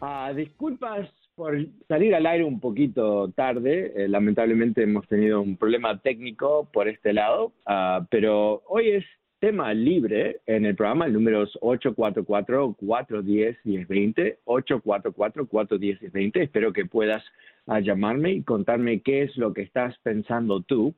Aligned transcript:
Ah, 0.00 0.32
disculpas 0.34 1.08
por 1.34 1.58
salir 1.88 2.14
al 2.14 2.26
aire 2.26 2.44
un 2.44 2.60
poquito 2.60 3.32
tarde. 3.32 3.92
Eh, 3.96 4.06
lamentablemente 4.08 4.82
hemos 4.82 5.08
tenido 5.08 5.40
un 5.40 5.56
problema 5.56 5.98
técnico 6.00 6.68
por 6.72 6.86
este 6.88 7.12
lado, 7.12 7.52
ah, 7.66 8.06
pero 8.10 8.62
hoy 8.68 8.90
es 8.90 9.04
tema 9.40 9.74
libre 9.74 10.40
en 10.46 10.64
el 10.64 10.76
programa. 10.76 11.06
El 11.06 11.14
número 11.14 11.42
es 11.42 11.50
844-410-1020. 11.60 14.38
844-410-1020. 14.44 16.42
Espero 16.42 16.72
que 16.72 16.86
puedas 16.86 17.24
ah, 17.66 17.80
llamarme 17.80 18.32
y 18.32 18.42
contarme 18.42 19.00
qué 19.00 19.24
es 19.24 19.36
lo 19.36 19.52
que 19.52 19.62
estás 19.62 19.98
pensando 19.98 20.62
tú 20.62 20.94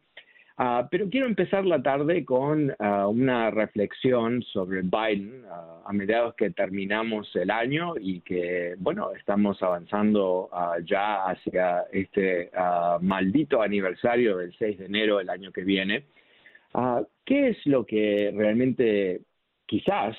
Uh, 0.58 0.88
pero 0.90 1.10
quiero 1.10 1.26
empezar 1.26 1.66
la 1.66 1.82
tarde 1.82 2.24
con 2.24 2.70
uh, 2.70 3.08
una 3.08 3.50
reflexión 3.50 4.42
sobre 4.42 4.80
Biden 4.80 5.44
uh, 5.44 5.86
a 5.86 5.92
mediados 5.92 6.34
que 6.34 6.50
terminamos 6.50 7.28
el 7.36 7.50
año 7.50 7.92
y 8.00 8.22
que, 8.22 8.74
bueno, 8.78 9.12
estamos 9.12 9.62
avanzando 9.62 10.48
ya 10.86 11.26
hacia 11.26 11.82
este 11.92 12.50
maldito 13.02 13.60
aniversario 13.60 14.38
del 14.38 14.54
6 14.58 14.78
de 14.78 14.86
enero 14.86 15.18
del 15.18 15.28
año 15.28 15.52
que 15.52 15.62
viene. 15.62 16.04
¿Qué 17.24 17.48
es 17.48 17.66
lo 17.66 17.84
que 17.84 18.32
realmente, 18.34 19.20
quizás, 19.66 20.16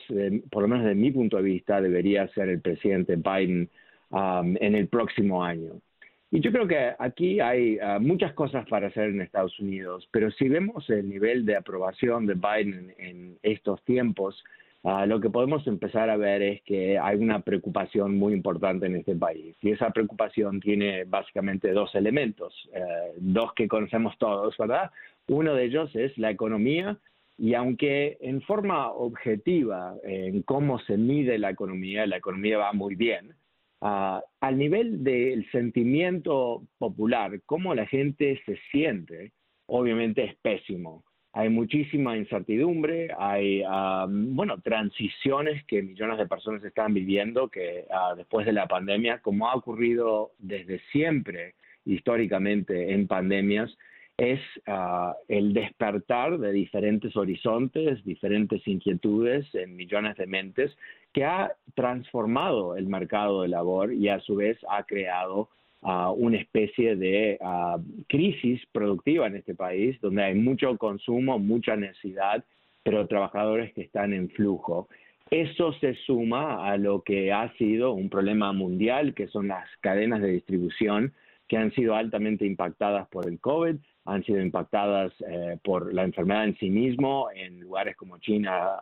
por 0.52 0.62
lo 0.62 0.68
menos 0.68 0.86
desde 0.86 0.96
mi 0.96 1.12
punto 1.12 1.38
de 1.38 1.44
vista, 1.44 1.82
debería 1.82 2.28
ser 2.30 2.50
el 2.50 2.62
presidente 2.62 3.16
Biden 3.16 3.70
en 4.12 4.76
el 4.76 4.88
próximo 4.88 5.44
año? 5.44 5.82
Y 6.30 6.42
yo 6.42 6.52
creo 6.52 6.68
que 6.68 6.94
aquí 7.00 7.40
hay 7.40 7.80
ah, 7.80 8.00
muchas 8.00 8.34
cosas 8.34 8.68
para 8.68 8.88
hacer 8.88 9.10
en 9.10 9.22
Estados 9.22 9.58
Unidos, 9.60 10.10
pero 10.12 10.30
si 10.32 10.50
vemos 10.50 10.90
el 10.90 11.08
nivel 11.08 11.46
de 11.46 11.56
aprobación 11.56 12.26
de 12.26 12.34
Biden 12.34 12.94
en 12.98 13.38
estos 13.44 13.82
tiempos, 13.86 14.44
ah, 14.84 15.06
lo 15.06 15.22
que 15.22 15.30
podemos 15.30 15.66
empezar 15.68 16.10
a 16.10 16.18
ver 16.18 16.42
es 16.42 16.62
que 16.64 17.00
hay 17.00 17.16
una 17.16 17.40
preocupación 17.40 18.18
muy 18.18 18.34
importante 18.34 18.88
en 18.88 18.98
este 18.98 19.16
país. 19.16 19.56
Y 19.62 19.72
esa 19.72 19.92
preocupación 19.92 20.60
tiene 20.60 21.06
básicamente 21.06 21.72
dos 21.72 21.96
elementos, 21.96 22.54
eh, 22.74 23.14
dos 23.20 23.54
que 23.54 23.70
conocemos 23.70 24.18
todos, 24.18 24.58
¿verdad? 24.58 24.92
Uno 25.28 25.54
de 25.54 25.64
ellos 25.64 25.96
es 25.96 26.18
la 26.18 26.30
economía 26.30 26.98
y 27.38 27.54
aunque 27.54 28.18
en 28.20 28.42
forma 28.42 28.92
objetiva, 28.92 29.96
en 30.04 30.42
cómo 30.42 30.80
se 30.80 30.98
mide 30.98 31.38
la 31.38 31.52
economía, 31.52 32.06
la 32.06 32.18
economía 32.18 32.58
va 32.58 32.74
muy 32.74 32.96
bien, 32.96 33.34
Uh, 33.80 34.20
al 34.40 34.58
nivel 34.58 35.04
del 35.04 35.50
sentimiento 35.52 36.64
popular, 36.80 37.40
cómo 37.46 37.76
la 37.76 37.86
gente 37.86 38.42
se 38.46 38.58
siente, 38.72 39.34
obviamente 39.68 40.24
es 40.24 40.36
pésimo. 40.38 41.04
Hay 41.34 41.50
muchísima 41.50 42.18
incertidumbre, 42.18 43.10
hay, 43.20 43.62
bueno, 44.10 44.60
transiciones 44.62 45.64
que 45.66 45.84
millones 45.84 46.18
de 46.18 46.26
personas 46.26 46.64
están 46.64 46.96
viviendo 46.96 47.50
que 47.50 47.86
uh, 47.90 48.16
después 48.16 48.48
de 48.48 48.54
la 48.54 48.68
pandemia, 48.68 49.20
como 49.20 49.48
ha 49.48 49.54
ocurrido 49.54 50.32
desde 50.40 50.80
siempre 50.92 51.54
históricamente 51.86 52.92
en 52.94 53.08
pandemias, 53.08 53.78
es 54.18 54.40
uh, 54.68 55.14
el 55.28 55.54
despertar 55.54 56.40
de 56.40 56.52
diferentes 56.52 57.16
horizontes, 57.16 58.04
diferentes 58.04 58.68
inquietudes 58.68 59.46
en 59.54 59.76
millones 59.76 60.18
de 60.18 60.26
mentes 60.26 60.76
que 61.18 61.26
ha 61.26 61.52
transformado 61.74 62.78
el 62.78 62.86
mercado 62.86 63.42
de 63.42 63.48
labor 63.48 63.92
y 63.92 64.08
a 64.08 64.20
su 64.20 64.36
vez 64.36 64.56
ha 64.70 64.84
creado 64.84 65.50
uh, 65.82 66.12
una 66.12 66.38
especie 66.38 66.96
de 66.96 67.40
uh, 67.42 67.82
crisis 68.08 68.62
productiva 68.72 69.26
en 69.26 69.38
este 69.38 69.56
país, 69.56 70.00
donde 70.00 70.24
hay 70.24 70.36
mucho 70.36 70.78
consumo, 70.78 71.40
mucha 71.40 71.76
necesidad, 71.76 72.44
pero 72.84 73.08
trabajadores 73.08 73.74
que 73.74 73.82
están 73.82 74.14
en 74.14 74.30
flujo. 74.30 74.90
Eso 75.32 75.74
se 75.80 75.96
suma 76.06 76.72
a 76.72 76.78
lo 76.78 77.02
que 77.02 77.34
ha 77.34 77.52
sido 77.54 77.94
un 77.94 78.12
problema 78.12 78.54
mundial, 78.54 79.16
que 79.16 79.26
son 79.26 79.48
las 79.48 79.68
cadenas 79.82 80.22
de 80.22 80.34
distribución 80.34 81.14
que 81.48 81.58
han 81.58 81.72
sido 81.72 81.96
altamente 81.96 82.46
impactadas 82.46 83.08
por 83.10 83.28
el 83.28 83.40
COVID, 83.40 83.76
han 84.06 84.24
sido 84.24 84.42
impactadas 84.42 85.14
eh, 85.30 85.58
por 85.64 85.94
la 85.94 86.04
enfermedad 86.04 86.46
en 86.46 86.58
sí 86.58 86.70
mismo 86.70 87.30
en 87.34 87.60
lugares 87.60 87.96
como 87.98 88.18
China, 88.20 88.78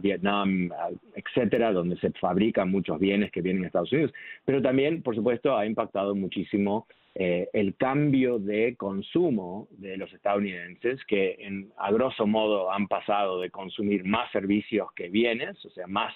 Vietnam, 0.00 0.70
etcétera, 1.14 1.72
donde 1.72 1.96
se 1.98 2.10
fabrican 2.12 2.70
muchos 2.70 2.98
bienes 2.98 3.32
que 3.32 3.42
vienen 3.42 3.64
a 3.64 3.66
Estados 3.66 3.92
Unidos. 3.92 4.12
Pero 4.44 4.62
también, 4.62 5.02
por 5.02 5.14
supuesto, 5.14 5.56
ha 5.56 5.66
impactado 5.66 6.14
muchísimo 6.14 6.86
eh, 7.20 7.48
el 7.52 7.74
cambio 7.74 8.38
de 8.38 8.76
consumo 8.76 9.66
de 9.72 9.96
los 9.96 10.12
estadounidenses, 10.12 11.04
que 11.06 11.36
en, 11.40 11.72
a 11.76 11.90
grosso 11.90 12.28
modo 12.28 12.70
han 12.70 12.86
pasado 12.86 13.40
de 13.40 13.50
consumir 13.50 14.04
más 14.04 14.30
servicios 14.30 14.92
que 14.94 15.08
bienes, 15.08 15.64
o 15.64 15.70
sea, 15.70 15.88
más 15.88 16.14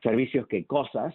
servicios 0.00 0.46
que 0.46 0.64
cosas, 0.64 1.12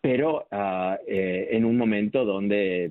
pero 0.00 0.46
ah, 0.50 0.98
eh, 1.06 1.48
en 1.52 1.64
un 1.64 1.76
momento 1.76 2.24
donde 2.24 2.90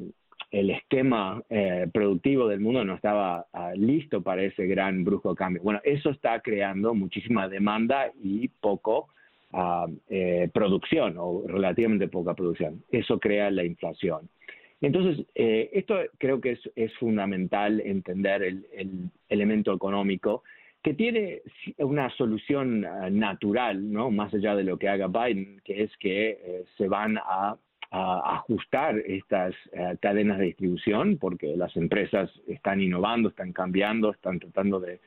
el 0.54 0.70
esquema 0.70 1.44
eh, 1.50 1.88
productivo 1.92 2.48
del 2.48 2.60
mundo 2.60 2.86
no 2.86 2.94
estaba 2.94 3.48
ah, 3.54 3.74
listo 3.76 4.22
para 4.22 4.44
ese 4.44 4.68
gran 4.68 5.04
brusco 5.04 5.34
cambio. 5.34 5.64
Bueno, 5.64 5.82
eso 5.84 6.12
está 6.12 6.40
creando 6.42 6.94
muchísima 6.94 7.50
demanda 7.50 8.12
y 8.22 8.48
poco 8.48 9.10
ah, 9.52 9.88
eh, 10.10 10.50
producción 10.54 11.16
o 11.18 11.44
relativamente 11.48 12.08
poca 12.08 12.36
producción. 12.36 12.84
Eso 12.92 13.20
crea 13.20 13.50
la 13.50 13.64
inflación. 13.64 14.30
Entonces, 14.80 15.26
eh, 15.34 15.72
esto 15.74 15.96
creo 16.20 16.40
que 16.40 16.60
es, 16.76 16.94
fundamental 17.00 17.80
entender 17.80 18.44
el, 18.44 19.10
elemento 19.30 19.74
económico 19.74 20.44
que 20.84 20.94
tiene 20.94 21.42
una 21.78 22.10
solución 22.12 22.86
ah, 22.86 23.10
natural, 23.10 23.92
¿no? 23.92 24.12
Más 24.12 24.34
allá 24.34 24.56
de 24.56 24.64
lo 24.64 24.78
que 24.78 24.90
haga 24.90 25.08
Biden, 25.08 25.62
que 25.64 25.84
es 25.84 25.98
que 25.98 26.66
se 26.78 26.88
van 26.88 27.18
a 27.18 27.58
ajustar 27.96 28.98
estas 29.06 29.54
eh, 29.72 29.96
cadenas 30.02 30.40
de 30.40 30.46
distribución 30.46 31.18
porque 31.20 31.56
las 31.56 31.78
empresas 31.78 32.32
están 32.48 32.82
innovando, 32.82 33.30
están 33.30 33.54
cambiando, 33.54 34.12
están 34.12 34.40
tratando 34.40 34.80
de 34.80 35.00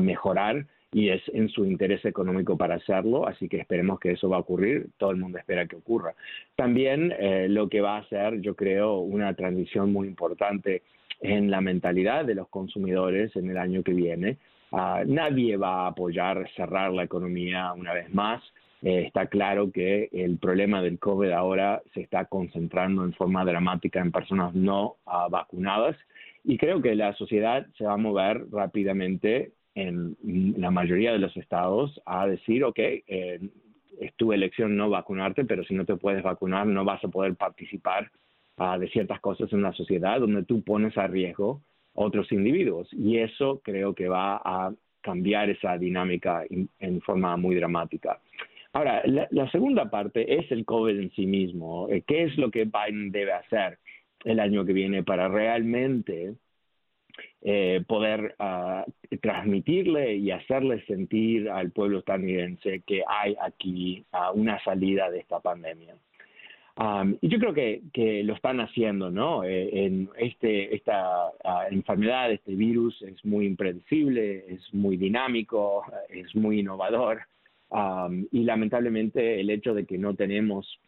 mejorar 0.00 0.66
y 0.92 1.10
es 1.10 1.22
en 1.34 1.48
su 1.48 1.64
interés 1.64 2.04
económico 2.04 2.56
para 2.56 2.76
hacerlo, 2.76 3.26
así 3.26 3.48
que 3.48 3.58
esperemos 3.58 4.00
que 4.00 4.12
eso 4.12 4.28
va 4.28 4.36
a 4.36 4.40
ocurrir, 4.40 4.88
todo 4.96 5.10
el 5.10 5.18
mundo 5.18 5.38
espera 5.38 5.66
que 5.66 5.76
ocurra. 5.76 6.14
También 6.54 7.12
eh, 7.18 7.48
lo 7.48 7.68
que 7.68 7.80
va 7.80 7.98
a 7.98 8.08
ser, 8.08 8.40
yo 8.40 8.54
creo, 8.54 9.00
una 9.00 9.34
transición 9.34 9.92
muy 9.92 10.08
importante 10.08 10.82
en 11.20 11.50
la 11.50 11.60
mentalidad 11.60 12.24
de 12.24 12.34
los 12.34 12.48
consumidores 12.48 13.34
en 13.36 13.50
el 13.50 13.58
año 13.58 13.82
que 13.82 13.92
viene. 13.92 14.38
Ah, 14.72 15.02
nadie 15.06 15.56
va 15.56 15.84
a 15.84 15.88
apoyar 15.88 16.48
cerrar 16.56 16.92
la 16.92 17.04
economía 17.04 17.72
una 17.72 17.92
vez 17.92 18.12
más 18.12 18.42
Eh, 18.82 19.04
está 19.06 19.26
claro 19.26 19.72
que 19.72 20.08
el 20.12 20.36
problema 20.38 20.82
del 20.82 20.98
COVID 20.98 21.30
ahora 21.30 21.82
se 21.94 22.02
está 22.02 22.26
concentrando 22.26 23.04
en 23.04 23.14
forma 23.14 23.44
dramática 23.44 24.00
en 24.00 24.12
personas 24.12 24.54
no 24.54 24.96
uh, 25.06 25.30
vacunadas 25.30 25.96
y 26.44 26.58
creo 26.58 26.82
que 26.82 26.94
la 26.94 27.14
sociedad 27.14 27.66
se 27.76 27.84
va 27.84 27.94
a 27.94 27.96
mover 27.96 28.44
rápidamente 28.52 29.52
en 29.74 30.16
la 30.58 30.70
mayoría 30.70 31.12
de 31.12 31.18
los 31.18 31.36
estados 31.36 32.00
a 32.06 32.26
decir, 32.26 32.64
ok, 32.64 32.78
eh, 32.78 33.40
es 34.00 34.14
tu 34.16 34.32
elección 34.32 34.76
no 34.76 34.88
vacunarte, 34.90 35.44
pero 35.44 35.64
si 35.64 35.74
no 35.74 35.84
te 35.84 35.96
puedes 35.96 36.22
vacunar 36.22 36.66
no 36.66 36.84
vas 36.84 37.02
a 37.02 37.08
poder 37.08 37.34
participar 37.34 38.10
uh, 38.58 38.78
de 38.78 38.88
ciertas 38.88 39.20
cosas 39.20 39.52
en 39.52 39.62
la 39.62 39.72
sociedad 39.72 40.20
donde 40.20 40.44
tú 40.44 40.62
pones 40.62 40.96
a 40.98 41.06
riesgo 41.06 41.62
otros 41.94 42.30
individuos. 42.32 42.88
Y 42.92 43.18
eso 43.18 43.60
creo 43.64 43.94
que 43.94 44.08
va 44.08 44.40
a 44.44 44.72
cambiar 45.00 45.50
esa 45.50 45.78
dinámica 45.78 46.44
en 46.50 47.00
forma 47.00 47.36
muy 47.36 47.54
dramática. 47.54 48.20
Ahora, 48.76 49.02
la, 49.06 49.50
segunda 49.52 49.88
parte 49.88 50.38
es 50.38 50.52
el 50.52 50.66
COVID 50.66 51.00
en 51.00 51.10
sí 51.12 51.24
mismo. 51.24 51.88
Eh, 51.88 52.02
¿Qué 52.06 52.24
es 52.24 52.36
lo 52.36 52.50
que 52.50 52.66
Biden 52.66 53.10
debe 53.10 53.32
hacer 53.32 53.78
el 54.22 54.38
año 54.38 54.66
que 54.66 54.74
viene 54.74 55.02
para 55.02 55.28
realmente 55.28 56.34
eh, 57.40 57.82
poder 57.88 58.36
uh, 58.38 58.84
transmitirle 59.22 60.16
y 60.16 60.30
hacerle 60.30 60.84
sentir 60.84 61.48
al 61.48 61.70
pueblo 61.70 62.00
estadounidense 62.00 62.82
que 62.86 63.02
hay 63.08 63.34
aquí 63.40 64.04
uh, 64.12 64.38
una 64.38 64.62
salida 64.62 65.10
de 65.10 65.20
esta 65.20 65.40
pandemia? 65.40 65.94
Um, 66.78 67.16
y 67.22 67.28
yo 67.28 67.38
creo 67.38 67.54
que, 67.54 67.82
que, 67.92 68.22
lo 68.22 68.34
están 68.34 68.60
haciendo, 68.60 69.10
¿no? 69.10 69.44
Eh, 69.44 69.86
en 69.86 70.10
este, 70.18 70.74
esta 70.74 71.28
uh, 71.28 71.72
enfermedad, 71.72 72.30
este 72.30 72.54
virus 72.54 73.00
es 73.00 73.24
muy 73.24 73.46
impredecible, 73.46 74.44
es 74.48 74.74
muy 74.74 74.98
dinámico, 74.98 75.84
es 76.10 76.34
muy 76.34 76.60
innovador 76.60 77.22
y 78.30 78.44
lamentablemente 78.44 79.40
el 79.40 79.50
hecho 79.50 79.74
de 79.74 79.86
que 79.86 79.98
no 79.98 80.14
tenemos 80.14 80.80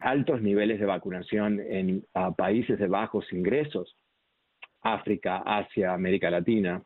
altos 0.00 0.42
niveles 0.42 0.80
de 0.80 0.86
vacunación 0.86 1.60
en 1.60 2.04
países 2.36 2.78
de 2.80 2.88
bajos 2.88 3.32
ingresos, 3.32 3.96
África, 4.82 5.38
Asia, 5.46 5.94
América 5.94 6.28
Latina, 6.30 6.82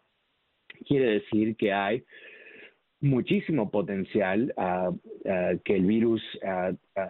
quiere 0.86 1.20
decir 1.20 1.56
que 1.56 1.72
hay 1.72 2.04
muchísimo 3.00 3.70
potencial 3.70 4.54
que 5.64 5.76
el 5.76 5.86
virus 5.86 6.22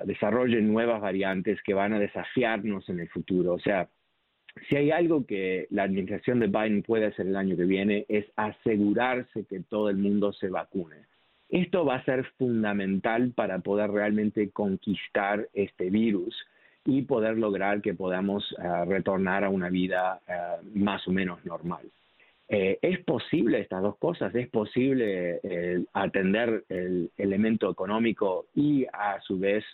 desarrolle 0.05 0.61
nuevas 0.61 1.01
variantes 1.01 1.63
que 1.63 1.75
van 1.75 1.93
a 1.93 1.99
desafiarnos 1.99 2.89
en 2.89 3.01
el 3.01 3.09
futuro. 3.09 3.55
O 3.55 3.59
sea, 3.59 3.89
si 4.69 4.77
hay 4.77 4.91
algo 4.91 5.27
que 5.27 5.67
la 5.71 5.85
administración 5.85 6.41
de 6.41 6.49
Biden 6.49 6.83
puede 6.83 7.07
hacer 7.07 7.27
el 7.27 7.37
año 7.37 7.57
que 7.57 7.65
viene 7.65 8.05
es 8.09 8.27
asegurarse 8.37 9.45
que 9.45 9.61
todo 9.61 9.91
el 9.91 9.97
mundo 9.97 10.33
se 10.33 10.49
vacune. 10.49 10.97
Esto 11.49 11.85
va 11.85 11.97
a 11.97 12.05
ser 12.05 12.25
fundamental 12.39 13.33
para 13.35 13.59
poder 13.59 13.91
realmente 13.91 14.51
conquistar 14.51 15.49
este 15.53 15.91
virus 15.91 16.37
y 16.85 17.03
poder 17.03 17.37
lograr 17.37 17.83
que 17.83 17.95
podamos 17.95 18.55
retornar 18.87 19.45
a 19.45 19.51
una 19.51 19.69
vida 19.69 20.21
más 20.75 21.07
o 21.09 21.13
menos 21.13 21.45
normal. 21.45 21.83
Eh, 22.53 22.79
es 22.83 22.99
posible 23.05 23.61
estas 23.61 23.81
dos 23.81 23.97
cosas, 23.99 24.35
es 24.35 24.49
posible 24.49 25.41
atender 25.93 26.65
el 26.69 27.11
elemento 27.17 27.71
económico 27.71 28.47
y 28.55 28.85
a 28.93 29.21
su 29.21 29.39
vez 29.39 29.65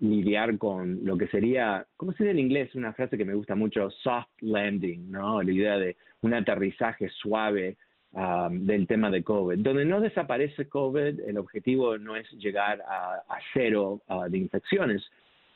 lidiar 0.00 0.56
con 0.56 1.04
lo 1.04 1.18
que 1.18 1.26
sería, 1.26 1.84
¿cómo 1.96 2.12
se 2.12 2.22
dice 2.22 2.30
en 2.30 2.38
inglés? 2.38 2.74
Una 2.76 2.92
frase 2.92 3.18
que 3.18 3.24
me 3.24 3.34
gusta 3.34 3.56
mucho, 3.56 3.90
soft 3.90 4.30
landing, 4.40 5.10
¿no? 5.10 5.42
La 5.42 5.50
idea 5.50 5.76
de 5.76 5.96
un 6.22 6.32
aterrizaje 6.32 7.08
suave 7.10 7.76
Um, 8.16 8.64
del 8.64 8.86
tema 8.86 9.10
de 9.10 9.24
COVID. 9.24 9.58
Donde 9.58 9.84
no 9.84 10.00
desaparece 10.00 10.68
COVID, 10.68 11.18
el 11.18 11.36
objetivo 11.36 11.98
no 11.98 12.14
es 12.14 12.30
llegar 12.34 12.80
a, 12.82 13.24
cero 13.52 14.02
uh, 14.08 14.30
de 14.30 14.38
infecciones, 14.38 15.02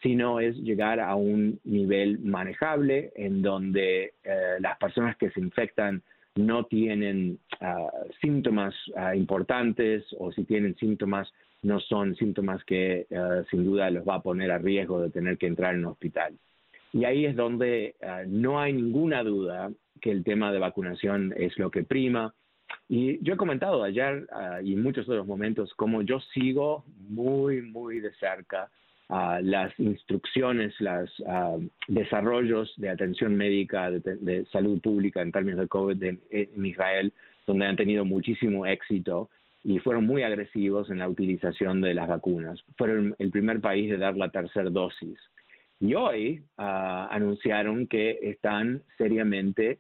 sino 0.02 0.40
es 0.40 0.56
llegar 0.56 1.00
a 1.00 1.14
un 1.14 1.58
nivel 1.64 2.20
manejable 2.20 3.12
en 3.16 3.42
donde 3.42 4.14
eh, 4.22 4.56
las 4.60 4.78
personas 4.78 5.16
que 5.16 5.30
se 5.30 5.40
infectan 5.40 6.02
no 6.36 6.66
tienen 6.66 7.38
uh, 7.60 7.88
síntomas 8.20 8.72
uh, 8.94 9.12
importantes 9.16 10.04
o 10.18 10.30
si 10.30 10.44
tienen 10.44 10.76
síntomas 10.76 11.28
no 11.62 11.80
son 11.80 12.14
síntomas 12.14 12.62
que 12.64 13.08
sin 13.50 13.64
duda 13.64 13.90
los 13.90 14.06
va 14.06 14.14
a 14.14 14.22
poner 14.22 14.52
a 14.52 14.58
riesgo 14.58 15.02
de 15.02 15.10
tener 15.10 15.36
que 15.38 15.48
entrar 15.48 15.74
en 15.74 15.80
un 15.80 15.90
hospital. 15.90 16.38
Y 16.92 17.04
ahí 17.04 17.26
es 17.26 17.34
donde 17.34 17.96
no 18.28 18.60
hay 18.60 18.72
ninguna 18.74 19.24
duda 19.24 19.68
que 20.00 20.12
el 20.12 20.22
tema 20.22 20.52
de 20.52 20.60
vacunación 20.60 21.34
es 21.36 21.58
lo 21.58 21.72
que 21.72 21.82
prima. 21.82 22.32
Y 22.88 23.22
yo 23.24 23.34
he 23.34 23.36
comentado 23.36 23.82
ayer 23.82 24.26
uh, 24.30 24.64
y 24.64 24.74
en 24.74 24.82
muchos 24.82 25.08
otros 25.08 25.26
momentos 25.26 25.72
cómo 25.74 26.02
yo 26.02 26.20
sigo 26.32 26.84
muy, 27.08 27.60
muy 27.62 28.00
de 28.00 28.12
cerca 28.14 28.70
uh, 29.08 29.40
las 29.42 29.78
instrucciones, 29.78 30.74
los 30.80 31.20
uh, 31.20 31.62
desarrollos 31.88 32.72
de 32.76 32.90
atención 32.90 33.34
médica, 33.36 33.90
de, 33.90 34.00
de, 34.00 34.44
salud 34.46 34.80
pública 34.80 35.22
en 35.22 35.32
términos 35.32 35.60
de 35.60 35.68
COVID 35.68 36.02
en, 36.02 36.20
Israel, 36.64 37.12
donde 37.46 37.66
han 37.66 37.76
tenido 37.76 38.04
muchísimo 38.04 38.66
éxito 38.66 39.30
y 39.64 39.78
fueron 39.78 40.06
muy 40.06 40.22
agresivos 40.22 40.90
en 40.90 40.98
la 40.98 41.08
utilización 41.08 41.80
de 41.80 41.94
las 41.94 42.08
vacunas. 42.08 42.62
Fueron 42.76 43.14
el 43.18 43.30
primer 43.30 43.60
país 43.60 43.90
de 43.90 43.98
dar 43.98 44.16
la 44.16 44.30
tercera 44.30 44.70
dosis. 44.70 45.18
Y 45.80 45.94
hoy 45.94 46.42
anunciaron 46.56 47.86
que 47.86 48.18
están 48.22 48.82
seriamente 48.96 49.78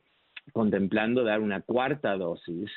contemplando 0.52 1.24
dar 1.24 1.40
una 1.40 1.60
cuarta 1.60 2.16
dosis 2.16 2.70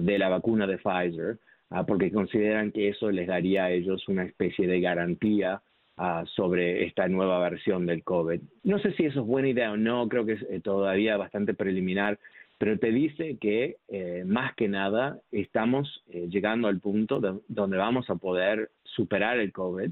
de 0.00 0.18
la 0.18 0.28
vacuna 0.28 0.66
de 0.66 0.78
Pfizer, 0.78 1.38
porque 1.86 2.10
consideran 2.10 2.72
que 2.72 2.88
eso 2.88 3.10
les 3.10 3.26
daría 3.26 3.64
a 3.64 3.70
ellos 3.70 4.06
una 4.08 4.24
especie 4.24 4.66
de 4.66 4.80
garantía 4.80 5.62
uh, 5.98 6.26
sobre 6.26 6.84
esta 6.84 7.08
nueva 7.08 7.38
versión 7.38 7.86
del 7.86 8.02
COVID. 8.04 8.40
No 8.64 8.78
sé 8.78 8.92
si 8.92 9.04
eso 9.04 9.20
es 9.20 9.26
buena 9.26 9.48
idea 9.48 9.72
o 9.72 9.76
no, 9.76 10.08
creo 10.08 10.24
que 10.24 10.32
es 10.32 10.42
eh, 10.50 10.60
todavía 10.60 11.16
bastante 11.16 11.54
preliminar, 11.54 12.18
pero 12.58 12.78
te 12.78 12.92
dice 12.92 13.38
que 13.40 13.76
eh, 13.88 14.24
más 14.26 14.54
que 14.54 14.68
nada 14.68 15.18
estamos 15.30 16.04
eh, 16.10 16.28
llegando 16.28 16.68
al 16.68 16.80
punto 16.80 17.20
de, 17.20 17.38
donde 17.48 17.76
vamos 17.76 18.08
a 18.08 18.16
poder 18.16 18.70
superar 18.84 19.38
el 19.38 19.52
COVID 19.52 19.90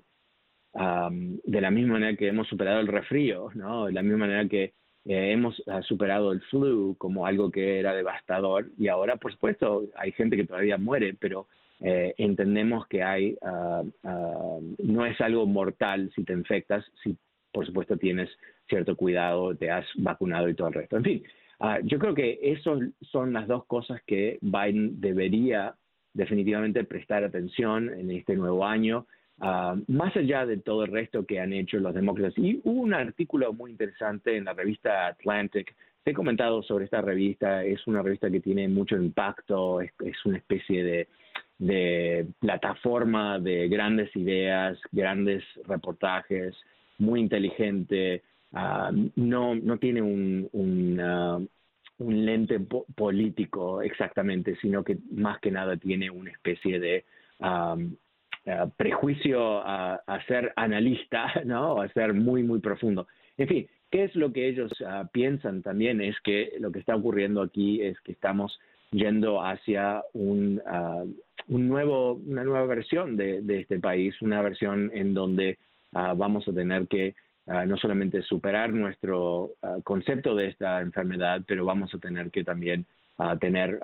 de 0.72 1.60
la 1.60 1.70
misma 1.72 1.94
manera 1.94 2.16
que 2.16 2.28
hemos 2.28 2.46
superado 2.46 2.78
el 2.78 2.86
resfrío, 2.86 3.48
¿no? 3.54 3.86
De 3.86 3.92
la 3.92 4.02
misma 4.02 4.18
manera 4.18 4.48
que 4.48 4.72
hemos 5.04 5.60
ah, 5.66 5.82
superado 5.82 6.30
el 6.32 6.40
flu 6.42 6.94
como 6.96 7.26
algo 7.26 7.50
que 7.50 7.80
era 7.80 7.94
devastador 7.94 8.70
y 8.78 8.88
ahora, 8.88 9.16
por 9.16 9.32
supuesto, 9.32 9.88
hay 9.96 10.12
gente 10.12 10.36
que 10.36 10.46
todavía 10.46 10.78
muere, 10.78 11.16
pero 11.18 11.48
eh, 11.82 12.14
entendemos 12.18 12.86
que 12.88 13.02
hay, 13.02 13.36
uh, 13.40 14.76
no 14.78 15.06
es 15.06 15.20
algo 15.20 15.46
mortal 15.46 16.10
si 16.14 16.24
te 16.24 16.34
infectas, 16.34 16.84
si 17.02 17.16
por 17.52 17.64
supuesto 17.66 17.96
tienes 17.96 18.28
cierto 18.68 18.96
cuidado, 18.96 19.54
te 19.56 19.70
has 19.70 19.86
vacunado 19.96 20.48
y 20.48 20.54
todo 20.54 20.68
el 20.68 20.74
resto. 20.74 20.98
En 20.98 21.04
fin, 21.04 21.22
uh, 21.60 21.84
yo 21.84 21.98
creo 21.98 22.14
que 22.14 22.38
esas 22.42 22.80
son 23.00 23.32
las 23.32 23.48
dos 23.48 23.64
cosas 23.64 24.00
que 24.06 24.38
Biden 24.42 25.00
debería 25.00 25.74
definitivamente 26.12 26.84
prestar 26.84 27.24
atención 27.24 27.88
en 27.88 28.10
este 28.10 28.36
nuevo 28.36 28.66
año. 28.66 29.06
Más 29.86 30.14
allá 30.16 30.44
de 30.44 30.58
todo 30.58 30.84
el 30.84 30.92
resto 30.92 31.24
que 31.24 31.40
han 31.40 31.54
hecho 31.54 31.78
los 31.78 31.94
demócratas. 31.94 32.36
Y 32.36 32.60
hubo 32.62 32.82
un 32.82 32.92
artículo 32.92 33.54
muy 33.54 33.70
interesante 33.70 34.36
en 34.36 34.44
la 34.44 34.52
revista 34.52 35.06
Atlantic. 35.06 35.74
Te 36.04 36.10
he 36.10 36.14
comentado 36.14 36.62
sobre 36.62 36.84
esta 36.84 37.00
revista. 37.00 37.64
Es 37.64 37.86
una 37.86 38.02
revista 38.02 38.30
que 38.30 38.40
tiene 38.40 38.68
mucho 38.68 38.96
impacto, 38.96 39.80
es, 39.80 39.92
es 40.04 40.26
una 40.26 40.36
especie 40.36 40.84
de, 40.84 41.08
de, 41.60 42.26
plataforma 42.40 43.38
de 43.38 43.68
grandes 43.68 44.14
ideas, 44.16 44.78
grandes 44.90 45.44
reportajes, 45.66 46.56
muy 46.98 47.20
inteligente. 47.20 48.22
Uh, 48.52 49.10
no, 49.14 49.54
no 49.54 49.78
tiene 49.78 50.02
un, 50.02 50.48
un, 50.52 51.00
uh, 51.00 51.46
un 51.98 52.24
lente 52.26 52.58
po 52.60 52.84
político 52.96 53.82
exactamente, 53.82 54.56
sino 54.56 54.82
que 54.82 54.98
más 55.12 55.38
que 55.40 55.52
nada 55.52 55.76
tiene 55.76 56.10
una 56.10 56.30
especie 56.30 56.80
de 56.80 57.04
um, 57.38 57.94
eh, 58.46 58.66
prejuicio 58.76 59.60
a, 59.62 60.02
ser 60.26 60.52
analista, 60.56 61.30
¿no? 61.44 61.80
A 61.80 61.88
ser 61.88 62.14
muy, 62.14 62.42
muy 62.42 62.60
profundo. 62.60 63.06
En 63.36 63.48
fin, 63.48 63.66
¿qué 63.90 64.04
es 64.04 64.14
lo 64.16 64.32
que 64.32 64.48
ellos 64.48 64.72
ah, 64.86 65.08
piensan 65.12 65.62
también? 65.62 66.00
Es 66.00 66.18
que 66.20 66.54
lo 66.58 66.72
que 66.72 66.78
está 66.78 66.96
ocurriendo 66.96 67.42
aquí 67.42 67.82
es 67.82 68.00
que 68.00 68.12
estamos 68.12 68.58
yendo 68.90 69.42
hacia 69.42 70.02
un, 70.12 70.60
uh, 70.66 71.08
un 71.48 71.68
nuevo, 71.68 72.14
una 72.14 72.44
nueva 72.44 72.66
versión 72.66 73.16
de, 73.16 73.42
de, 73.42 73.60
este 73.60 73.78
país, 73.78 74.20
una 74.20 74.42
versión 74.42 74.90
en 74.94 75.14
donde 75.14 75.58
uh, 75.92 76.16
vamos 76.16 76.46
a 76.48 76.52
tener 76.52 76.88
que 76.88 77.14
uh, 77.46 77.66
no 77.66 77.76
solamente 77.76 78.22
superar 78.22 78.72
nuestro 78.72 79.52
concepto 79.84 80.34
de 80.34 80.48
esta 80.48 80.80
enfermedad, 80.80 81.42
pero 81.46 81.64
vamos 81.64 81.94
a 81.94 81.98
tener 81.98 82.30
que 82.30 82.44
también 82.44 82.86
tener 83.38 83.78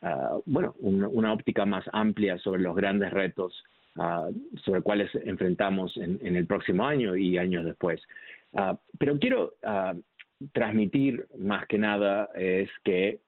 Ah, 0.00 0.38
bueno, 0.46 0.74
una 0.80 1.32
óptica 1.32 1.66
más 1.66 1.84
amplia 1.92 2.38
sobre 2.38 2.62
los 2.62 2.74
grandes 2.74 3.10
retos 3.12 3.64
sobre 4.64 4.80
cuales 4.80 5.10
enfrentamos 5.14 5.94
en, 5.98 6.18
en, 6.22 6.34
el 6.34 6.46
próximo 6.46 6.86
año 6.86 7.14
y 7.14 7.36
años 7.36 7.64
después. 7.64 8.00
Pero 8.98 9.18
quiero 9.18 9.52
transmitir 10.52 11.26
más 11.38 11.66
que 11.66 11.76
nada 11.76 12.30
es 12.34 12.70
que 12.84 13.20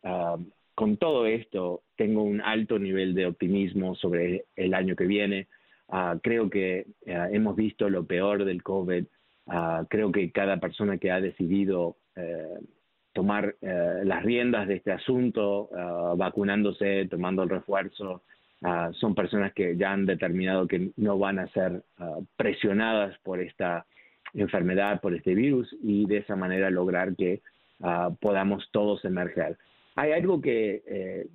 con 0.75 0.97
todo 0.97 1.27
esto 1.27 1.83
tengo 1.97 2.23
un 2.23 2.41
alto 2.41 2.79
nivel 2.79 3.15
de 3.15 3.27
optimismo 3.27 3.95
sobre 3.95 4.47
el 4.57 4.75
año 4.75 4.97
que 4.97 5.07
viene. 5.07 5.49
Ah, 5.89 6.19
creo 6.23 6.51
que 6.51 6.87
eh, 7.07 7.29
hemos 7.33 7.55
visto 7.57 7.89
lo 7.89 8.05
peor 8.05 8.45
del 8.45 8.63
COVID. 8.63 9.05
Ah, 9.47 9.85
creo 9.89 10.11
que 10.11 10.33
cada 10.33 10.59
persona 10.59 10.99
que 10.99 11.11
ha 11.11 11.21
decidido 11.21 11.97
eh, 12.17 12.59
tomar 13.13 13.55
eh, 13.61 14.01
las 14.05 14.25
riendas 14.25 14.67
de 14.67 14.77
este 14.77 14.91
asunto, 14.91 15.71
vacunándose, 16.17 17.07
tomando 17.09 17.45
el 17.45 17.51
refuerzo, 17.51 18.23
son 18.93 19.15
personas 19.15 19.53
que 19.53 19.77
ya 19.77 19.93
han 19.93 20.07
determinado 20.07 20.67
que 20.67 20.91
no 20.97 21.19
van 21.19 21.39
a 21.39 21.49
ser 21.49 21.83
presionadas 22.35 23.17
por 23.19 23.39
esta 23.41 23.85
enfermedad, 24.33 25.03
por 25.03 25.15
este 25.15 25.35
virus, 25.35 25.69
y 25.83 26.07
de 26.07 26.19
esa 26.19 26.35
manera 26.35 26.71
lograr 26.71 27.15
que 27.15 27.43
podamos 28.21 28.67
todos 28.73 29.05
emerger. 29.05 29.59
Hay 29.95 30.13
algo 30.13 30.41
que 30.41 31.29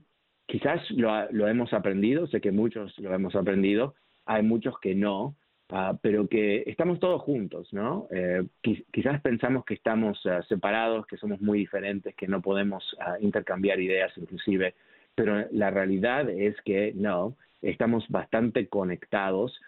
quizás 0.49 0.81
lo, 0.91 1.31
lo 1.31 1.47
hemos 1.47 1.71
aprendido, 1.73 2.27
sé 2.27 2.41
que 2.41 2.51
muchos 2.51 2.97
lo 2.97 3.13
hemos 3.13 3.35
aprendido, 3.35 3.93
hay 4.25 4.43
muchos 4.43 4.79
que 4.79 4.95
no, 4.95 5.35
ah, 5.69 5.97
pero 6.01 6.27
que 6.27 6.63
estamos 6.65 6.99
todos 6.99 7.21
juntos, 7.21 7.71
¿no? 7.71 8.07
Eh, 8.11 8.45
quizás 8.91 9.21
pensamos 9.21 9.63
que 9.65 9.75
estamos 9.75 10.19
ah, 10.25 10.41
separados, 10.47 11.05
que 11.05 11.17
somos 11.17 11.39
muy 11.39 11.59
diferentes, 11.59 12.15
que 12.15 12.27
no 12.27 12.41
podemos 12.41 12.83
ah, 12.99 13.17
intercambiar 13.21 13.79
ideas 13.79 14.11
inclusive, 14.17 14.73
pero 15.15 15.45
la 15.51 15.69
realidad 15.69 16.29
es 16.29 16.55
que 16.63 16.93
no, 16.95 17.35
estamos 17.61 18.07
bastante 18.09 18.67
conectados. 18.67 19.59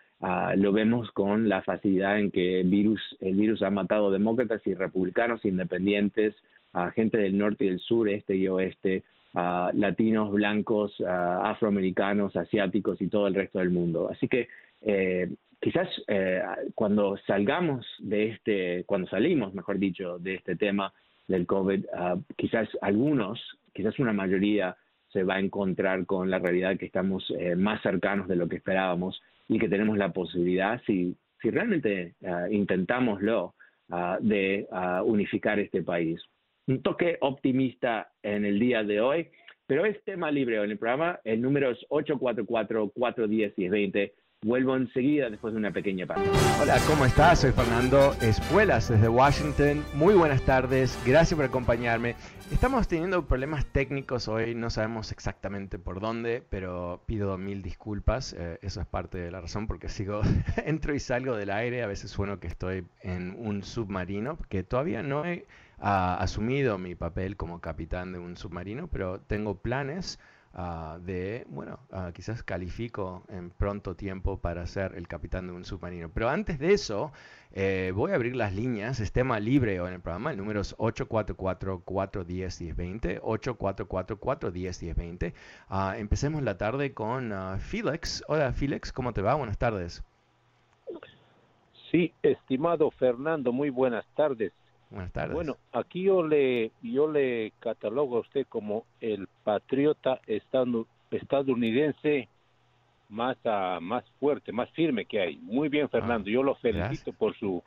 lo 0.56 0.72
vemos 0.72 1.10
con 1.12 1.50
la 1.50 1.64
facilidad 1.64 2.20
en 2.20 2.30
que 2.30 2.62
el 2.62 2.70
virus, 2.70 3.02
el 3.22 3.36
virus 3.36 3.64
ha 3.64 3.72
matado 3.72 4.12
demócratas 4.12 4.62
y 4.68 4.76
republicanos 4.76 5.44
independientes, 5.46 6.36
a 6.74 6.92
gente 6.92 7.18
del 7.18 7.38
norte 7.38 7.66
y 7.66 7.70
del 7.70 7.80
sur, 7.80 8.10
este 8.10 8.36
y 8.36 8.48
oeste, 8.48 9.04
latinos, 9.34 10.32
blancos, 10.32 11.00
afroamericanos, 11.02 12.36
asiáticos 12.36 13.02
y 13.02 13.08
todo 13.08 13.28
el 13.28 13.36
resto 13.36 13.60
del 13.60 13.70
mundo. 13.70 14.10
Así 14.12 14.28
que 14.28 14.48
eh, 14.82 15.30
quizás 15.60 15.88
eh, 16.08 16.42
cuando 16.76 17.18
salgamos 17.28 17.86
de 18.00 18.30
este, 18.30 18.84
cuando 18.86 19.08
salimos, 19.08 19.54
mejor 19.54 19.78
dicho, 19.80 20.18
de 20.20 20.36
este 20.36 20.56
tema 20.56 20.94
del 21.28 21.46
COVID, 21.46 21.86
ah, 21.96 22.18
quizás 22.36 22.68
algunos, 22.82 23.40
quizás 23.74 23.98
una 24.00 24.14
mayoría 24.14 24.76
se 25.10 25.24
va 25.24 25.36
a 25.36 25.40
encontrar 25.40 26.06
con 26.06 26.30
la 26.30 26.40
realidad 26.40 26.78
que 26.78 26.86
estamos 26.86 27.32
eh, 27.38 27.56
más 27.56 27.82
cercanos 27.82 28.28
de 28.28 28.36
lo 28.36 28.48
que 28.48 28.58
esperábamos 28.58 29.22
y 29.48 29.60
que 29.60 29.70
tenemos 29.70 29.98
la 29.98 30.14
posibilidad, 30.14 30.82
si, 30.86 31.16
si 31.42 31.50
realmente 31.50 32.14
uh, 32.22 32.52
intentámoslo, 32.52 33.54
de 34.22 34.66
unificar 35.04 35.60
este 35.60 35.84
país 35.84 36.22
un 36.68 36.82
toque 36.82 37.18
optimista 37.22 38.12
en 38.24 38.44
el 38.46 38.60
día 38.60 38.84
de 38.84 39.00
hoy, 39.02 39.30
pero 39.66 39.86
es 39.86 40.04
tema 40.04 40.30
libre 40.32 40.64
en 40.64 40.72
el 40.72 40.78
programa. 40.78 41.20
El 41.24 41.42
número 41.42 41.72
es 41.72 41.80
844-410-1020. 41.90 44.12
Vuelvo 44.44 44.76
enseguida 44.76 45.30
después 45.30 45.54
de 45.54 45.60
una 45.60 45.72
pequeña 45.72 46.08
pausa. 46.08 46.24
Hola, 46.60 46.78
¿cómo 46.88 47.06
estás? 47.06 47.42
Soy 47.42 47.52
Fernando 47.52 48.14
Espuelas 48.22 48.90
desde 48.90 49.08
Washington. 49.08 49.86
Muy 49.94 50.16
buenas 50.16 50.44
tardes, 50.44 51.00
gracias 51.06 51.36
por 51.36 51.46
acompañarme. 51.46 52.16
Estamos 52.52 52.88
teniendo 52.88 53.28
problemas 53.28 53.68
técnicos 53.68 54.28
hoy, 54.28 54.56
no 54.56 54.72
sabemos 54.72 55.12
exactamente 55.12 55.78
por 55.78 56.00
dónde, 56.00 56.42
pero 56.50 57.04
pido 57.06 57.38
mil 57.38 57.62
disculpas. 57.62 58.34
Eh, 58.34 58.58
eso 58.64 58.82
es 58.82 58.88
parte 58.88 59.20
de 59.20 59.30
la 59.30 59.42
razón 59.42 59.68
porque 59.68 59.90
sigo, 59.90 60.22
entro 60.66 60.96
y 60.96 61.00
salgo 61.00 61.38
del 61.38 61.52
aire. 61.52 61.84
A 61.84 61.88
veces 61.88 62.10
sueno 62.10 62.40
que 62.40 62.48
estoy 62.48 62.84
en 63.04 63.36
un 63.38 63.64
submarino, 63.64 64.40
que 64.50 64.64
todavía 64.64 65.04
no 65.04 65.24
he 65.24 65.46
ha 65.82 66.16
asumido 66.18 66.78
mi 66.78 66.96
papel 66.96 67.36
como 67.36 67.60
capitán 67.60 68.14
de 68.14 68.20
un 68.20 68.38
submarino, 68.38 68.88
pero 68.88 69.20
tengo 69.22 69.56
planes 69.56 70.20
ah, 70.54 71.00
de, 71.02 71.48
bueno, 71.50 71.80
ah, 71.92 72.12
quizás 72.14 72.44
califico 72.44 73.24
en 73.30 73.50
pronto 73.50 73.96
tiempo 73.96 74.40
para 74.40 74.68
ser 74.68 74.94
el 74.96 75.08
capitán 75.08 75.48
de 75.48 75.54
un 75.54 75.66
submarino. 75.66 76.10
Pero 76.10 76.30
antes 76.30 76.60
de 76.60 76.74
eso, 76.74 77.12
eh, 77.52 77.92
voy 77.96 78.12
a 78.12 78.16
abrir 78.16 78.36
las 78.36 78.54
líneas, 78.54 79.00
es 79.00 79.12
tema 79.12 79.40
libre 79.40 79.78
en 79.78 79.88
el 79.88 80.02
programa, 80.02 80.30
el 80.32 80.38
número 80.38 80.62
es 80.62 80.78
844-410-1020, 80.78 83.20
844-410-1020. 83.22 85.34
Uh, 85.70 85.94
empecemos 85.98 86.44
la 86.44 86.58
tarde 86.58 86.94
con 86.94 87.34
Felix. 87.60 88.24
Hola 88.28 88.54
Felix, 88.54 88.94
¿cómo 88.94 89.14
te 89.14 89.24
va? 89.24 89.34
Buenas 89.34 89.58
tardes. 89.58 90.04
Sí, 91.90 92.14
estimado 92.22 92.92
Fernando, 92.92 93.52
muy 93.52 93.72
buenas 93.72 94.06
tardes. 94.16 94.54
Buenas 94.92 95.12
tardes. 95.14 95.34
Bueno, 95.34 95.58
aquí 95.72 96.04
yo 96.04 96.22
le, 96.22 96.72
yo 96.82 97.10
le 97.10 97.54
catalogo 97.60 98.18
a 98.18 98.22
usted 98.22 98.46
como 98.48 98.86
el 99.00 99.28
patriota 99.44 100.20
estadounidense 100.28 102.28
más, 103.08 103.38
uh, 103.46 103.80
más 103.82 104.04
fuerte, 104.20 104.52
más 104.52 104.70
firme 104.72 105.06
que 105.06 105.22
hay. 105.22 105.38
Muy 105.38 105.70
bien, 105.70 105.88
Fernando. 105.90 106.30
Ah, 106.30 106.34
yo 106.34 106.44
lo 106.44 106.56
felicito 106.56 107.14
por 107.14 107.38
su 107.38 107.64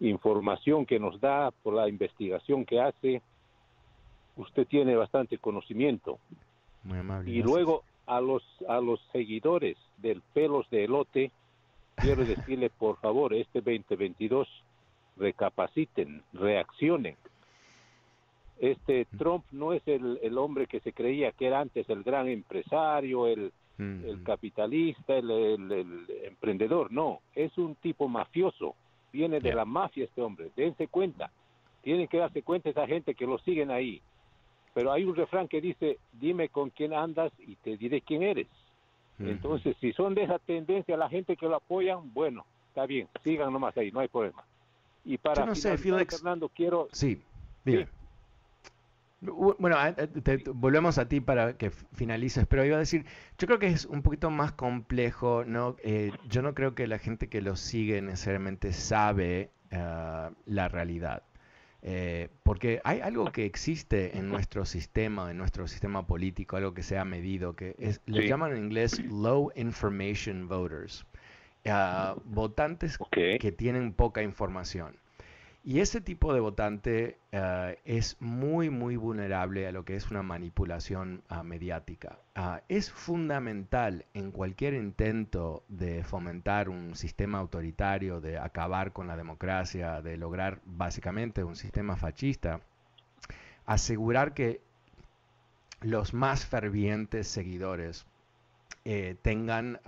información 0.00 0.86
que 0.86 0.98
nos 0.98 1.20
da, 1.20 1.52
por 1.62 1.74
la 1.74 1.88
investigación 1.88 2.64
que 2.64 2.80
hace. 2.80 3.22
Usted 4.36 4.66
tiene 4.66 4.96
bastante 4.96 5.38
conocimiento. 5.38 6.18
Muy 6.82 6.98
amable. 6.98 7.30
Y 7.30 7.42
luego 7.42 7.84
a 8.06 8.20
los, 8.20 8.42
a 8.68 8.80
los 8.80 9.00
seguidores 9.12 9.76
del 9.98 10.20
pelos 10.34 10.68
de 10.70 10.82
elote, 10.84 11.30
quiero 11.94 12.24
decirle, 12.24 12.70
por 12.70 12.98
favor, 12.98 13.34
este 13.34 13.60
2022 13.60 14.48
recapaciten, 15.16 16.22
reaccionen. 16.32 17.16
Este 18.58 19.06
Trump 19.18 19.44
no 19.52 19.72
es 19.72 19.86
el, 19.86 20.18
el 20.22 20.38
hombre 20.38 20.66
que 20.66 20.80
se 20.80 20.92
creía 20.92 21.32
que 21.32 21.46
era 21.46 21.60
antes 21.60 21.88
el 21.90 22.02
gran 22.02 22.28
empresario, 22.28 23.26
el, 23.26 23.52
el 23.78 24.22
capitalista, 24.24 25.16
el, 25.16 25.30
el, 25.30 26.06
emprendedor. 26.24 26.90
No, 26.90 27.20
es 27.34 27.56
un 27.58 27.74
tipo 27.76 28.08
mafioso. 28.08 28.74
Viene 29.12 29.40
de 29.40 29.54
la 29.54 29.64
mafia 29.64 30.04
este 30.04 30.22
hombre. 30.22 30.50
Dense 30.56 30.88
cuenta. 30.88 31.30
Tienen 31.82 32.08
que 32.08 32.18
darse 32.18 32.42
cuenta 32.42 32.70
esa 32.70 32.86
gente 32.86 33.14
que 33.14 33.26
lo 33.26 33.38
siguen 33.38 33.70
ahí. 33.70 34.00
Pero 34.74 34.92
hay 34.92 35.04
un 35.04 35.14
refrán 35.14 35.48
que 35.48 35.60
dice, 35.60 35.98
dime 36.12 36.48
con 36.48 36.70
quién 36.70 36.92
andas 36.92 37.32
y 37.38 37.56
te 37.56 37.76
diré 37.76 38.00
quién 38.00 38.22
eres. 38.22 38.48
Entonces, 39.18 39.74
si 39.80 39.92
son 39.94 40.14
de 40.14 40.24
esa 40.24 40.38
tendencia 40.38 40.96
la 40.96 41.08
gente 41.08 41.36
que 41.36 41.48
lo 41.48 41.56
apoyan, 41.56 42.12
bueno, 42.12 42.44
está 42.68 42.84
bien, 42.84 43.08
sigan 43.24 43.50
nomás 43.50 43.74
ahí, 43.78 43.90
no 43.90 44.00
hay 44.00 44.08
problema. 44.08 44.44
Y 45.06 45.18
para 45.18 45.42
Yo 45.42 45.46
no 45.46 45.54
sé, 45.54 45.78
Felix. 45.78 46.16
Fernando, 46.16 46.48
quiero... 46.48 46.88
Sí, 46.92 47.22
dime. 47.64 47.86
Bueno, 49.20 49.76
volvemos 50.52 50.98
a 50.98 51.08
ti 51.08 51.20
para 51.20 51.56
que 51.56 51.70
finalices, 51.70 52.46
pero 52.46 52.64
iba 52.64 52.76
a 52.76 52.80
decir, 52.80 53.06
yo 53.38 53.46
creo 53.46 53.58
que 53.58 53.68
es 53.68 53.86
un 53.86 54.02
poquito 54.02 54.30
más 54.30 54.52
complejo, 54.52 55.44
¿no? 55.46 55.76
Eh, 55.82 56.12
yo 56.28 56.42
no 56.42 56.54
creo 56.54 56.74
que 56.74 56.86
la 56.86 56.98
gente 56.98 57.28
que 57.28 57.40
lo 57.40 57.56
sigue 57.56 58.02
necesariamente 58.02 58.72
sabe 58.72 59.50
la 59.70 60.68
realidad. 60.68 61.22
Eh, 61.82 62.28
porque 62.42 62.80
hay 62.82 63.00
algo 63.00 63.30
que 63.30 63.44
existe 63.44 64.18
en 64.18 64.28
nuestro 64.28 64.64
sistema, 64.64 65.30
en 65.30 65.38
nuestro 65.38 65.68
sistema 65.68 66.04
político, 66.06 66.56
algo 66.56 66.74
que 66.74 66.82
se 66.82 66.98
ha 66.98 67.04
medido, 67.04 67.54
que 67.54 67.76
es, 67.78 68.00
le 68.06 68.26
llaman 68.26 68.52
en 68.52 68.64
inglés 68.64 68.98
low 69.04 69.52
information 69.54 70.48
voters 70.48 71.06
votantes 72.24 72.98
que 73.10 73.52
tienen 73.52 73.92
poca 73.92 74.22
información. 74.22 74.96
Y 75.66 75.80
ese 75.80 76.00
tipo 76.00 76.32
de 76.32 76.38
votante 76.38 77.18
eh, 77.32 77.80
es 77.84 78.16
muy, 78.20 78.70
muy 78.70 78.94
vulnerable 78.94 79.66
a 79.66 79.72
lo 79.72 79.84
que 79.84 79.96
es 79.96 80.12
una 80.12 80.22
manipulación 80.22 81.24
ah, 81.28 81.42
mediática. 81.42 82.20
Ah, 82.36 82.62
es 82.68 82.92
fundamental 82.92 84.04
en 84.14 84.30
cualquier 84.30 84.74
intento 84.74 85.64
de 85.66 86.04
fomentar 86.04 86.68
un 86.68 86.94
sistema 86.94 87.38
autoritario, 87.38 88.20
de 88.20 88.38
acabar 88.38 88.92
con 88.92 89.08
la 89.08 89.16
democracia, 89.16 90.02
de 90.02 90.16
lograr 90.16 90.60
básicamente 90.64 91.42
un 91.42 91.56
sistema 91.56 91.96
fascista, 91.96 92.60
asegurar 93.64 94.34
que 94.34 94.60
los 95.80 96.14
más 96.14 96.46
fervientes 96.46 97.26
seguidores 97.26 98.06
eh, 98.88 99.16
tengan 99.20 99.80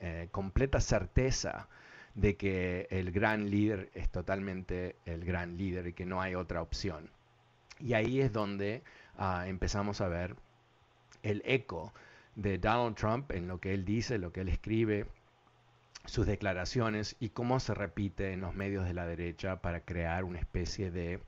eh, 0.00 0.28
completa 0.30 0.80
certeza 0.80 1.68
de 2.14 2.36
que 2.38 2.86
el 2.88 3.12
gran 3.12 3.50
líder 3.50 3.90
es 3.92 4.08
totalmente 4.08 4.96
el 5.04 5.26
gran 5.26 5.58
líder 5.58 5.88
y 5.88 5.92
que 5.92 6.06
no 6.06 6.22
hay 6.22 6.34
otra 6.34 6.62
opción. 6.62 7.10
Y 7.80 7.92
ahí 7.92 8.22
es 8.22 8.32
donde 8.32 8.82
ah, 9.18 9.44
empezamos 9.46 10.00
a 10.00 10.08
ver 10.08 10.36
el 11.22 11.42
eco 11.44 11.92
de 12.34 12.56
Donald 12.56 12.96
Trump 12.96 13.30
en 13.30 13.46
lo 13.46 13.60
que 13.60 13.74
él 13.74 13.84
dice, 13.84 14.16
lo 14.16 14.32
que 14.32 14.40
él 14.40 14.48
escribe, 14.48 15.04
sus 16.06 16.24
declaraciones 16.24 17.16
y 17.20 17.28
cómo 17.28 17.60
se 17.60 17.74
repite 17.74 18.32
en 18.32 18.40
los 18.40 18.54
medios 18.54 18.86
de 18.86 18.94
la 18.94 19.04
derecha 19.04 19.60
para 19.60 19.80
crear 19.80 20.24
una 20.24 20.38
especie 20.38 20.90
de 20.90 21.20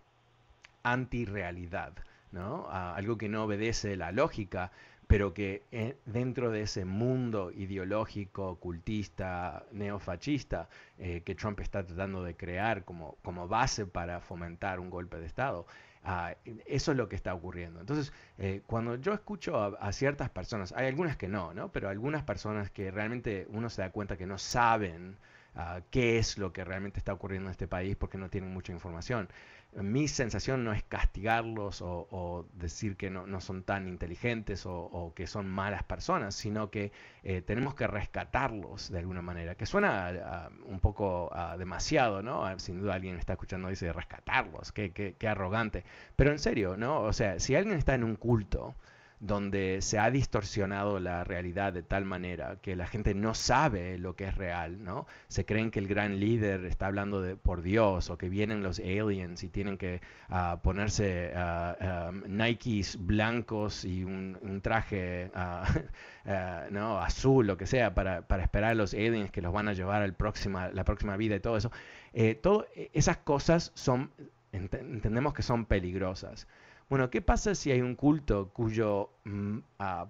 antirrealidad, 0.83 1.93
¿no? 2.33 2.69
Ah, 2.71 2.95
algo 2.97 3.19
que 3.19 3.29
no 3.29 3.45
obedece 3.45 3.97
la 3.97 4.12
lógica 4.12 4.73
pero 5.07 5.33
que 5.33 5.67
eh, 5.71 5.97
dentro 6.05 6.51
de 6.51 6.63
ese 6.63 6.85
mundo 6.85 7.53
ideológico, 7.53 8.49
ocultista, 8.49 9.65
neofascista 9.73 10.69
eh, 10.99 11.23
que 11.25 11.35
Trump 11.35 11.61
está 11.61 11.87
tratando 11.87 12.25
de 12.25 12.37
crear 12.37 12.85
como, 12.85 13.17
como 13.23 13.47
base 13.47 13.87
para 13.87 14.21
fomentar 14.21 14.81
un 14.81 14.91
golpe 14.91 15.19
de 15.19 15.27
Estado, 15.27 15.67
ah, 16.03 16.35
eso 16.67 16.91
es 16.91 16.99
lo 16.99 17.09
que 17.09 17.15
está 17.17 17.35
ocurriendo. 17.35 17.81
Entonces, 17.81 18.13
eh, 18.39 18.63
cuando 18.67 18.97
yo 18.97 19.13
escucho 19.13 19.77
a, 19.79 19.93
ciertas 19.93 20.29
personas, 20.31 20.73
hay 20.73 20.89
algunas 20.89 21.17
que 21.17 21.29
no, 21.29 21.55
¿no? 21.55 21.71
Pero 21.71 21.89
algunas 21.89 22.25
personas 22.25 22.71
que 22.71 22.91
realmente 22.91 23.47
uno 23.51 23.71
se 23.71 23.83
da 23.83 23.91
cuenta 23.91 24.17
que 24.17 24.27
no 24.27 24.39
saben 24.39 25.19
ah, 25.55 25.83
qué 25.91 26.19
es 26.19 26.37
lo 26.37 26.53
que 26.53 26.65
realmente 26.65 26.99
está 26.99 27.13
ocurriendo 27.13 27.49
en 27.49 27.53
este 27.53 27.69
país 27.69 27.97
porque 27.97 28.19
no 28.19 28.29
tienen 28.29 28.53
mucha 28.53 28.73
información 28.73 29.29
mi 29.73 30.08
sensación 30.08 30.64
no 30.64 30.73
es 30.73 30.82
castigarlos 30.85 31.82
o, 31.82 32.46
decir 32.54 32.96
que 32.96 33.11
no, 33.11 33.40
son 33.40 33.62
tan 33.62 33.88
inteligentes 33.88 34.64
o, 34.66 35.12
que 35.14 35.26
son 35.26 35.49
malas 35.49 35.82
personas, 35.82 36.35
sino 36.35 36.70
que 36.70 36.92
eh, 37.23 37.42
tenemos 37.42 37.75
que 37.75 37.87
rescatarlos 37.87 38.90
de 38.90 38.99
alguna 38.99 39.23
manera, 39.23 39.54
que 39.54 39.66
suena 39.66 40.50
un 40.64 40.80
poco 40.80 41.30
demasiado, 41.58 42.23
¿no? 42.23 42.58
Sin 42.58 42.80
duda 42.80 42.94
alguien 42.94 43.16
está 43.18 43.35
escuchando 43.35 43.68
y 43.68 43.73
dice 43.73 43.92
rescatarlos, 43.92 44.73
qué, 44.73 44.92
qué, 44.92 45.14
qué 45.18 45.28
arrogante. 45.28 45.85
Pero 46.16 46.30
en 46.32 46.38
serio, 46.38 46.76
¿no? 46.76 47.02
O 47.02 47.12
sea, 47.12 47.38
si 47.38 47.54
alguien 47.54 47.76
está 47.76 47.94
en 47.94 48.04
un 48.04 48.16
culto, 48.16 48.75
donde 49.18 49.80
se 49.80 49.99
ha 49.99 50.11
distorsionado 50.11 51.00
la 51.00 51.25
realidad 51.25 51.73
de 51.73 51.82
tal 51.82 52.04
manera 52.04 52.56
que 52.61 52.76
la 52.76 52.87
gente 52.87 53.14
no 53.14 53.35
sabe 53.35 53.96
lo 53.96 54.14
que 54.14 54.25
es 54.25 54.35
real, 54.35 54.85
¿no? 54.85 55.06
Se 55.28 55.46
creen 55.46 55.70
que 55.70 55.78
el 55.78 55.88
gran 55.88 56.20
líder 56.20 56.66
está 56.66 56.87
hablando 56.87 57.23
de, 57.23 57.37
por 57.37 57.62
Dios 57.62 58.11
o 58.11 58.18
que 58.18 58.28
vienen 58.28 58.62
los 58.62 58.78
aliens 58.78 59.42
y 59.42 59.49
tienen 59.49 59.78
que 59.78 60.02
ah, 60.28 60.61
ponerse 60.62 61.32
uh, 61.35 62.28
Nikes 62.28 62.99
blancos 63.06 63.85
y 63.85 64.04
un, 64.04 64.61
traje 64.62 65.30
¿no? 66.70 66.99
azul, 66.99 67.46
lo 67.46 67.56
que 67.56 67.66
sea, 67.66 67.94
para, 67.94 68.25
esperar 68.42 68.73
a 68.73 68.75
los 68.75 68.92
aliens 68.92 69.30
que 69.30 69.40
los 69.40 69.52
van 69.52 69.68
a 69.68 69.73
llevar 69.73 70.12
próxima, 70.14 70.68
la 70.68 70.85
próxima 70.85 71.16
vida 71.16 71.37
y 71.37 71.40
todo 71.40 71.56
eso. 71.56 71.70
Eh, 72.12 72.35
todo, 72.35 72.66
esas 72.92 73.18
cosas 73.18 73.73
son, 73.75 74.11
entendemos 74.52 75.32
que 75.32 75.42
son 75.42 75.64
peligrosas. 75.64 76.46
Bueno, 76.88 77.11
¿qué 77.11 77.21
pasa 77.21 77.57
si 77.57 77.73
hay 77.73 77.81
un 77.81 77.97
culto 77.97 78.50
cuyo 78.50 79.11
mm, 79.25 79.59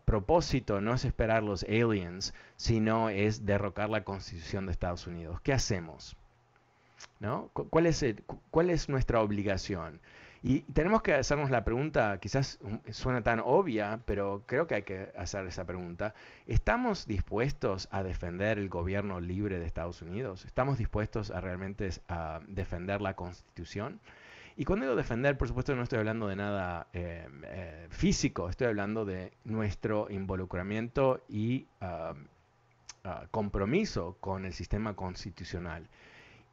propósito 0.04 0.82
no 0.82 0.92
es 0.92 1.06
esperar 1.06 1.42
los 1.42 1.62
aliens, 1.64 2.34
sino 2.56 3.08
es 3.08 3.46
derrocar 3.46 3.88
la 3.88 4.04
constitución 4.04 4.66
de 4.66 4.72
Estados 4.72 5.06
Unidos? 5.06 5.40
¿Qué 5.40 5.54
hacemos? 5.54 6.16
¿No? 7.18 7.48
¿Cuál, 7.54 7.86
es 7.86 8.04
¿Cuál 8.50 8.68
es 8.68 8.90
nuestra 8.90 9.22
obligación? 9.22 10.00
Y 10.42 10.60
tenemos 10.60 11.00
que 11.00 11.14
hacernos 11.14 11.50
la 11.50 11.64
pregunta, 11.64 12.18
quizás 12.20 12.58
mm, 12.60 12.90
suena 12.92 13.22
tan 13.22 13.40
obvia, 13.40 14.00
pero 14.04 14.42
creo 14.44 14.66
que 14.66 14.74
hay 14.74 14.82
que 14.82 15.10
hacer 15.16 15.46
esa 15.46 15.64
pregunta. 15.64 16.14
¿Estamos 16.46 17.06
dispuestos 17.06 17.88
a 17.90 18.02
defender 18.02 18.58
el 18.58 18.68
gobierno 18.68 19.18
libre 19.20 19.58
de 19.58 19.64
Estados 19.64 20.02
Unidos? 20.02 20.44
¿Estamos 20.44 20.76
dispuestos 20.76 21.30
a 21.30 21.40
realmente 21.40 21.88
a 22.08 22.40
defender 22.48 23.00
la 23.00 23.16
constitución? 23.16 23.98
Y 24.58 24.64
cuando 24.64 24.86
digo 24.86 24.96
defender, 24.96 25.36
por 25.36 25.48
supuesto 25.48 25.76
no 25.76 25.82
estoy 25.82 25.98
hablando 25.98 26.28
de 26.28 26.36
nada 26.36 26.86
eh, 26.94 27.28
eh, 27.44 27.86
físico, 27.90 28.48
estoy 28.48 28.68
hablando 28.68 29.04
de 29.04 29.32
nuestro 29.44 30.10
involucramiento 30.10 31.22
y 31.28 31.66
ah, 31.82 32.14
compromiso 33.30 34.16
con 34.18 34.46
el 34.46 34.54
sistema 34.54 34.94
constitucional. 34.94 35.86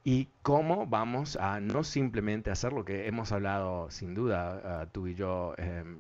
Y 0.03 0.27
cómo 0.41 0.86
vamos 0.86 1.38
a 1.38 1.62
no 1.62 1.86
simplemente 1.86 2.51
hacer 2.51 2.74
lo 2.74 2.83
que 2.83 3.07
hemos 3.07 3.31
hablado 3.31 3.89
sin 3.89 4.13
duda 4.13 4.81
ah, 4.81 4.86
tú 4.91 5.07
y 5.07 5.15
yo 5.15 5.55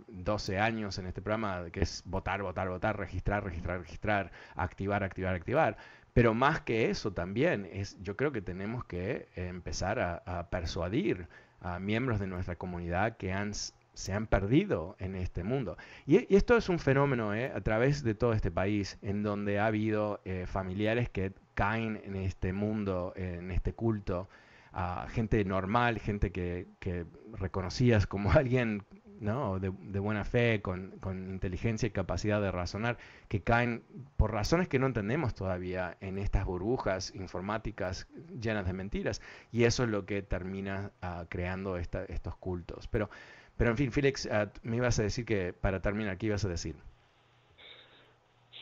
12 0.09 0.55
em, 0.55 0.61
años 0.61 0.97
en 0.97 1.07
este 1.07 1.21
programa, 1.21 1.69
que 1.71 1.79
es 1.79 2.03
votar, 2.05 2.43
votar, 2.43 2.67
votar, 2.67 2.99
registrar, 2.99 3.45
registrar, 3.45 3.79
registrar, 3.79 4.31
activar, 4.55 5.05
activar, 5.05 5.35
activar. 5.35 5.77
Pero 6.11 6.33
más 6.33 6.59
que 6.61 6.89
eso 6.89 7.13
también, 7.13 7.67
es, 7.71 7.97
yo 8.03 8.17
creo 8.17 8.33
que 8.33 8.41
tenemos 8.41 8.83
que 8.83 9.29
empezar 9.35 9.99
a 9.99 10.49
persuadir 10.51 11.27
a 11.63 11.79
miembros 11.79 12.19
de 12.19 12.27
nuestra 12.27 12.55
comunidad 12.55 13.17
que 13.17 13.33
han, 13.33 13.53
se 13.53 14.13
han 14.13 14.27
perdido 14.27 14.95
en 14.99 15.15
este 15.15 15.43
mundo. 15.43 15.77
Y, 16.05 16.33
esto 16.35 16.55
es 16.57 16.69
un 16.69 16.77
fenómeno 16.77 17.33
eh, 17.33 17.51
a 17.55 17.61
través 17.61 18.03
de 18.03 18.13
todo 18.13 18.33
este 18.33 18.51
país, 18.51 18.99
en 19.01 19.23
donde 19.23 19.59
ha 19.59 19.65
habido 19.65 20.21
eh, 20.25 20.45
familiares 20.45 21.09
que 21.09 21.31
caen 21.55 22.01
en 22.03 22.15
este 22.17 22.53
mundo, 22.53 23.13
en 23.15 23.49
este 23.49 23.73
culto, 23.73 24.29
a 24.73 25.07
gente 25.09 25.43
normal, 25.45 25.99
gente 25.99 26.31
que, 26.31 26.67
que 26.79 27.05
reconocías 27.33 28.05
como 28.07 28.31
alguien 28.33 28.83
¿no? 29.23 29.59
de, 29.59 29.69
buena 29.99 30.25
fe, 30.25 30.61
con, 30.61 30.93
inteligencia 31.29 31.87
y 31.87 31.91
capacidad 31.91 32.41
de 32.41 32.51
razonar, 32.51 32.97
que 33.29 33.41
caen 33.41 33.83
por 34.17 34.31
razones 34.31 34.67
que 34.67 34.79
no 34.79 34.85
entendemos 34.85 35.33
todavía 35.33 35.97
en 36.01 36.17
estas 36.17 36.45
burbujas 36.45 37.15
informáticas 37.15 38.07
llenas 38.39 38.65
de 38.65 38.73
mentiras. 38.73 39.21
Y 39.51 39.63
eso 39.63 39.83
es 39.83 39.89
lo 39.89 40.05
que 40.05 40.21
termina 40.21 40.91
uh, 41.01 41.25
creando 41.29 41.77
estos 41.77 42.35
cultos. 42.37 42.87
Pero, 42.87 43.09
pero 43.57 43.71
en 43.71 43.77
fin, 43.77 43.91
Félix, 43.91 44.25
uh, 44.25 44.49
me 44.63 44.77
ibas 44.77 44.99
a 44.99 45.03
decir 45.03 45.25
que 45.25 45.53
para 45.53 45.81
terminar, 45.81 46.17
¿qué 46.17 46.27
ibas 46.27 46.43
a 46.45 46.49
decir? 46.49 46.75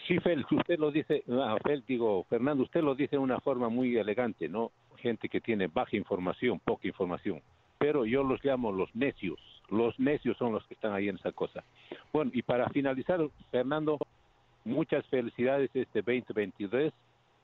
Sí, 0.07 0.19
Félix, 0.19 0.51
usted 0.51 0.77
lo 0.77 0.91
dice, 0.91 1.23
ah, 1.29 1.57
Félix, 1.63 1.87
digo, 1.87 2.23
Fernando, 2.29 2.63
usted 2.63 2.81
lo 2.81 2.95
dice 2.95 3.15
de 3.15 3.21
una 3.21 3.39
forma 3.39 3.69
muy 3.69 3.97
elegante, 3.97 4.47
¿no? 4.47 4.71
Gente 4.97 5.27
que 5.27 5.41
tiene 5.41 5.67
baja 5.67 5.97
información, 5.97 6.59
poca 6.59 6.87
información. 6.87 7.41
Pero 7.79 8.05
yo 8.05 8.21
los 8.23 8.43
llamo 8.43 8.71
los 8.71 8.93
necios 8.95 9.39
los 9.71 9.99
necios 9.99 10.37
son 10.37 10.53
los 10.53 10.65
que 10.67 10.75
están 10.75 10.93
ahí 10.93 11.09
en 11.09 11.15
esa 11.15 11.31
cosa. 11.31 11.63
Bueno, 12.13 12.31
y 12.33 12.41
para 12.43 12.69
finalizar, 12.69 13.19
Fernando, 13.49 13.97
muchas 14.65 15.05
felicidades 15.07 15.71
este 15.73 16.01
2023 16.01 16.93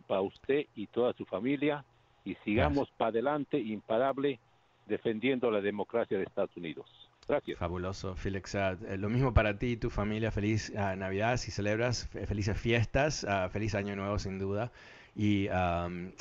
para 0.08 0.22
usted 0.22 0.66
y 0.76 0.88
toda 0.88 1.14
su 1.14 1.26
familia 1.26 1.84
y 2.26 2.36
sigamos 2.44 2.90
para 2.98 3.10
adelante 3.10 3.60
imparable 3.60 4.40
defendiendo 4.86 5.50
la 5.52 5.62
democracia 5.62 6.18
de 6.18 6.24
Estados 6.24 6.56
Unidos. 6.56 6.86
Gracias. 7.28 7.58
Fabuloso, 7.58 8.16
Felix. 8.16 8.56
Eh, 8.56 8.98
lo 8.98 9.10
mismo 9.10 9.34
para 9.34 9.58
ti 9.58 9.72
y 9.72 9.78
tu 9.78 9.90
familia. 9.90 10.32
Feliz 10.32 10.74
ah, 10.78 10.96
Navidad 10.96 11.38
si 11.38 11.52
celebras, 11.52 12.08
felices 12.08 12.58
fiestas, 12.58 13.26
ah, 13.26 13.50
feliz 13.50 13.76
año 13.76 13.96
nuevo 13.96 14.18
sin 14.18 14.40
duda. 14.40 14.72
Y, 15.20 15.50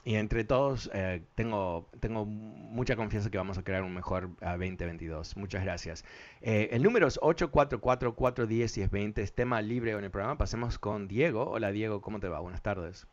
y 0.07 0.15
entre 0.15 0.45
todos 0.45 0.91
eh, 0.95 1.21
tengo, 1.35 1.85
tengo 2.01 2.25
mucha 2.25 2.97
confianza 2.97 3.31
que 3.31 3.37
vamos 3.37 3.59
a 3.59 3.63
crear 3.63 3.83
un 3.83 3.93
mejor 3.93 4.31
2022. 4.41 5.37
Muchas 5.37 5.63
gracias. 5.65 6.03
Eh, 6.41 6.71
el 6.73 6.83
número 6.83 7.07
es 7.07 7.21
844-410-1020, 7.21 9.19
es 9.19 9.35
tema 9.35 9.61
libre 9.61 9.91
en 9.91 10.03
el 10.03 10.11
programa. 10.11 10.39
Pasemos 10.39 10.79
con 10.79 11.09
Diego. 11.09 11.45
Hola 11.51 11.73
Diego, 11.73 12.01
¿cómo 12.01 12.21
te 12.21 12.29
va? 12.29 12.41
Buenas 12.41 12.63
tardes. 12.63 13.07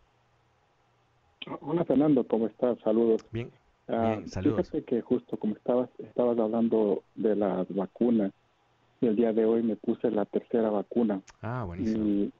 Hola 1.60 1.84
Fernando, 1.84 2.26
¿cómo 2.26 2.48
estás? 2.48 2.80
Saludos. 2.82 3.26
Bien, 3.34 3.52
bien 3.90 4.30
saludos. 4.30 4.70
Fíjate 4.70 4.86
que 4.86 5.02
justo 5.02 5.36
como 5.36 5.54
estabas, 5.58 5.90
estabas 5.98 6.40
hablando 6.40 7.04
de 7.16 7.36
las 7.36 7.68
vacunas, 7.76 8.32
y 9.02 9.08
el 9.08 9.18
día 9.18 9.34
de 9.34 9.44
hoy 9.44 9.62
me 9.64 9.76
puse 9.76 10.10
la 10.12 10.24
tercera 10.24 10.70
vacuna. 10.70 11.22
Ah, 11.42 11.66
buenísimo. 11.66 12.32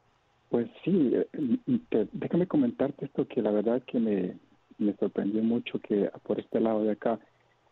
Pues 0.54 0.68
sí, 0.86 1.12
eh, 1.16 2.08
déjame 2.12 2.46
comentarte 2.46 3.06
esto 3.06 3.28
que 3.28 3.42
la 3.42 3.50
verdad 3.50 3.82
que 3.88 4.00
me, 4.00 4.38
me 4.78 4.96
sorprendió 4.98 5.42
mucho 5.42 5.80
que 5.80 6.12
por 6.22 6.40
este 6.40 6.60
lado 6.60 6.84
de 6.84 6.92
acá 6.92 7.20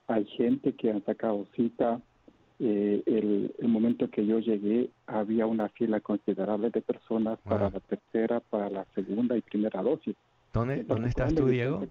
hay 0.07 0.25
gente 0.25 0.73
que 0.73 0.89
han 0.89 1.05
sacado 1.05 1.45
cita. 1.55 2.01
Eh, 2.59 3.03
el, 3.05 3.53
el, 3.59 3.67
momento 3.67 4.09
que 4.09 4.25
yo 4.25 4.39
llegué 4.39 4.89
había 5.05 5.45
una 5.45 5.69
fila 5.69 5.99
considerable 5.99 6.71
de 6.71 6.81
personas 6.81 7.37
para 7.41 7.69
la 7.69 7.79
tercera, 7.81 8.39
para 8.39 8.71
la 8.71 8.85
segunda 8.95 9.37
y 9.37 9.41
primera 9.41 9.83
dosis. 9.83 10.15
¿Dónde, 10.51 10.83
¿dónde 10.83 11.09
estás 11.09 11.35
tú, 11.35 11.49
Diego? 11.49 11.83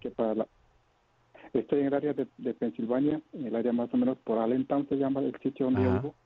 estoy 1.53 1.81
en 1.81 1.87
el 1.87 1.94
área 1.94 2.14
de, 2.14 2.26
de, 2.37 2.53
Pensilvania, 2.53 3.20
en 3.33 3.46
el 3.46 3.55
área 3.55 3.72
más 3.72 3.94
o 3.94 3.96
menos 3.96 4.18
por 4.24 4.38
Allentown 4.38 4.88
se 4.88 4.96
llama 4.96 5.20
el 5.20 5.37
sitio 5.40 5.66
donde 5.66 5.83
vivo. 5.83 6.16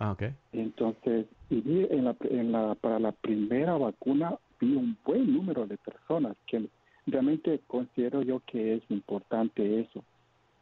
Ah, 0.00 0.12
ok. 0.12 0.24
Entonces, 0.52 1.26
y 1.50 1.86
en 1.90 2.06
la, 2.06 2.16
en 2.22 2.52
la, 2.52 2.74
para 2.74 2.98
la 2.98 3.12
primera 3.12 3.76
vacuna 3.76 4.36
vi 4.58 4.74
un 4.74 4.96
buen 5.04 5.32
número 5.32 5.66
de 5.66 5.76
personas 5.76 6.36
que 6.46 6.68
realmente 7.06 7.60
considero 7.66 8.22
yo 8.22 8.40
que 8.46 8.76
es 8.76 8.82
importante 8.88 9.80
eso. 9.80 10.02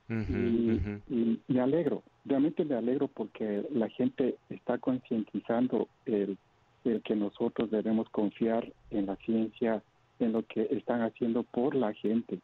y, 0.09 1.41
me 1.47 1.61
alegro, 1.61 2.03
realmente 2.25 2.65
me 2.65 2.75
alegro 2.75 3.09
porque 3.09 3.65
la 3.73 3.89
gente 3.91 4.37
está 4.51 4.79
concientizando 4.79 5.89
el, 6.07 6.37
el 6.85 7.03
que 7.03 7.15
nosotros 7.15 7.71
debemos 7.71 8.09
confiar 8.09 8.73
en 8.91 9.07
la 9.07 9.17
ciencia, 9.17 9.83
en 10.19 10.33
lo 10.33 10.43
que 10.47 10.67
están 10.71 11.03
haciendo 11.03 11.45
por 11.45 11.77
la 11.77 11.93
gente 11.93 12.41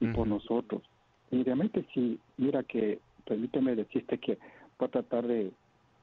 y 0.00 0.06
por 0.06 0.26
nosotros. 0.26 0.82
Y 1.30 1.42
realmente 1.42 1.84
sí, 1.92 2.18
mira 2.38 2.62
que, 2.62 2.98
permíteme 3.26 3.74
decirte 3.74 4.16
que 4.18 4.38
voy 4.78 4.88
a 4.88 4.90
tratar 4.90 5.26
de 5.26 5.50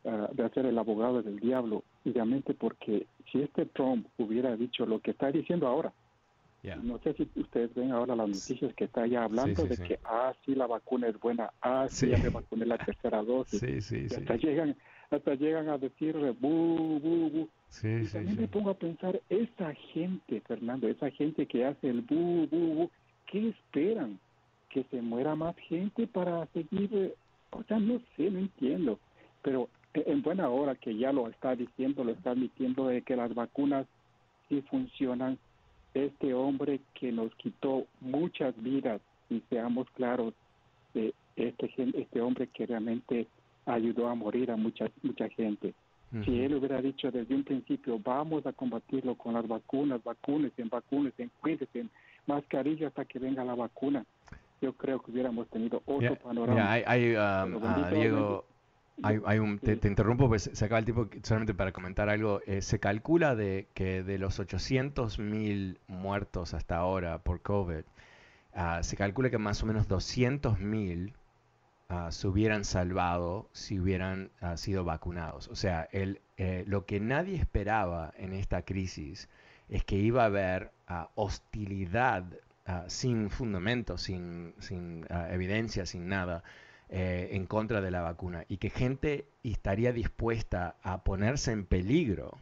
de 0.03 0.43
hacer 0.43 0.65
el 0.65 0.77
abogado 0.77 1.21
del 1.21 1.39
diablo, 1.39 1.83
obviamente 2.05 2.53
porque 2.53 3.07
si 3.31 3.41
este 3.41 3.65
Trump 3.65 4.07
hubiera 4.17 4.55
dicho 4.55 4.85
lo 4.85 4.99
que 4.99 5.11
está 5.11 5.31
diciendo 5.31 5.67
ahora, 5.67 5.91
no 6.83 6.97
sé 6.99 7.13
si 7.13 7.29
ustedes 7.35 7.73
ven 7.75 7.91
ahora 7.91 8.15
las 8.15 8.27
noticias 8.27 8.73
que 8.73 8.85
está 8.85 9.07
ya 9.07 9.23
hablando 9.23 9.65
de 9.65 9.77
que, 9.77 9.99
ah, 10.03 10.33
sí, 10.45 10.55
la 10.55 10.67
vacuna 10.67 11.07
es 11.07 11.19
buena, 11.19 11.51
ah, 11.61 11.87
sí, 11.89 12.09
ya 12.09 12.17
me 12.17 12.29
vacuné 12.29 12.65
la 12.65 12.77
tercera 12.85 13.23
dosis, 13.23 13.91
hasta 14.11 14.35
llegan 14.35 14.75
hasta 15.09 15.35
llegan 15.35 15.69
a 15.69 15.77
decir 15.77 16.15
bu, 16.39 16.99
bu, 16.99 17.29
bu. 17.29 17.49
Sí, 17.69 17.87
y 17.87 18.05
sí, 18.05 18.13
también 18.13 18.35
sí. 18.35 18.41
me 18.41 18.47
pongo 18.47 18.71
a 18.71 18.73
pensar, 18.73 19.21
esa 19.29 19.73
gente, 19.93 20.41
Fernando, 20.41 20.87
esa 20.87 21.09
gente 21.11 21.45
que 21.45 21.65
hace 21.65 21.89
el 21.89 22.01
bu, 22.01 22.47
bu, 22.47 22.75
bu, 22.75 22.91
¿qué 23.27 23.49
esperan? 23.49 24.19
¿Que 24.69 24.83
se 24.91 25.01
muera 25.01 25.35
más 25.35 25.55
gente 25.69 26.07
para 26.07 26.45
seguir? 26.47 27.15
O 27.51 27.63
sea, 27.63 27.79
no 27.79 28.01
sé, 28.15 28.29
no 28.29 28.39
entiendo. 28.39 28.99
Pero 29.41 29.69
en 30.05 30.21
buena 30.21 30.49
hora 30.49 30.75
que 30.75 30.95
ya 30.95 31.11
lo 31.11 31.27
está 31.27 31.55
diciendo, 31.55 32.03
lo 32.03 32.11
está 32.11 32.31
admitiendo 32.31 32.87
de 32.87 33.01
que 33.01 33.15
las 33.15 33.33
vacunas 33.33 33.85
sí 34.49 34.61
funcionan. 34.69 35.37
Este 35.93 36.33
hombre 36.33 36.81
que 36.93 37.11
nos 37.11 37.33
quitó 37.35 37.85
muchas 38.01 38.53
vidas, 38.61 39.01
y 39.29 39.41
seamos 39.49 39.89
claros, 39.91 40.33
de 40.93 41.13
este, 41.35 41.71
este 41.77 42.21
hombre 42.21 42.47
que 42.47 42.65
realmente 42.65 43.27
ayudó 43.65 44.07
a 44.07 44.15
morir 44.15 44.51
a 44.51 44.57
mucha, 44.57 44.89
mucha 45.01 45.27
gente. 45.29 45.73
Si 46.11 46.17
Ujú. 46.17 46.31
él 46.31 46.55
hubiera 46.55 46.81
dicho 46.81 47.11
desde 47.11 47.35
un 47.35 47.43
principio, 47.43 47.99
vamos 47.99 48.45
a 48.45 48.53
combatirlo 48.53 49.15
con 49.15 49.33
las 49.33 49.47
vacunas, 49.47 50.01
vacúnense, 50.03 50.63
vacúnense, 50.63 51.29
cuídense, 51.41 51.85
mascarilla 52.25 52.87
hasta 52.87 53.03
que 53.05 53.19
venga 53.19 53.43
la 53.43 53.55
vacuna, 53.55 54.05
yo 54.61 54.73
creo 54.73 54.99
que 54.99 55.11
hubiéramos 55.11 55.47
tenido 55.49 55.81
otro 55.85 56.15
panorama. 56.15 56.75
um, 57.17 57.89
Diego, 57.93 58.45
hay, 59.03 59.19
hay 59.25 59.39
un, 59.39 59.59
te, 59.59 59.79
interrumpo, 59.87 60.27
pues 60.27 60.49
se 60.51 60.65
acaba 60.65 60.79
el 60.79 60.85
tiempo, 60.85 61.07
solamente 61.23 61.53
para 61.53 61.71
comentar 61.71 62.09
algo. 62.09 62.41
eh, 62.45 62.61
se 62.61 62.79
calcula 62.79 63.35
de 63.35 63.67
que 63.73 64.03
de 64.03 64.17
los 64.17 64.39
800.000 64.39 65.77
muertos 65.87 66.53
hasta 66.53 66.77
ahora 66.77 67.19
por 67.19 67.41
COVID, 67.41 67.83
ah, 68.53 68.81
se 68.83 68.97
calcula 68.97 69.29
que 69.29 69.37
más 69.37 69.61
o 69.63 69.65
menos 69.65 69.87
200.000 69.87 71.13
ah, 71.89 72.11
se 72.11 72.27
hubieran 72.27 72.65
salvado 72.65 73.49
si 73.53 73.79
hubieran 73.79 74.31
ah, 74.41 74.57
sido 74.57 74.83
vacunados. 74.83 75.47
O 75.49 75.55
sea, 75.55 75.87
el, 75.91 76.21
eh, 76.37 76.63
lo 76.67 76.85
que 76.85 76.99
nadie 76.99 77.35
esperaba 77.35 78.13
en 78.17 78.33
esta 78.33 78.63
crisis 78.63 79.29
es 79.69 79.83
que 79.83 79.97
iba 79.97 80.23
a 80.23 80.27
haber 80.27 80.71
hostilidad 81.15 82.23
sin 82.87 83.29
fundamento, 83.29 83.97
sin, 83.97 84.53
sin 84.59 85.05
evidencia, 85.29 85.85
sin 85.85 86.07
nada, 86.09 86.43
eh, 86.89 87.29
en 87.31 87.45
contra 87.47 87.81
de 87.81 87.91
la 87.91 88.01
vacuna 88.01 88.45
y 88.47 88.57
que 88.57 88.69
gente 88.69 89.27
estaría 89.43 89.91
dispuesta 89.91 90.77
a 90.83 91.03
ponerse 91.03 91.51
en 91.51 91.65
peligro 91.65 92.37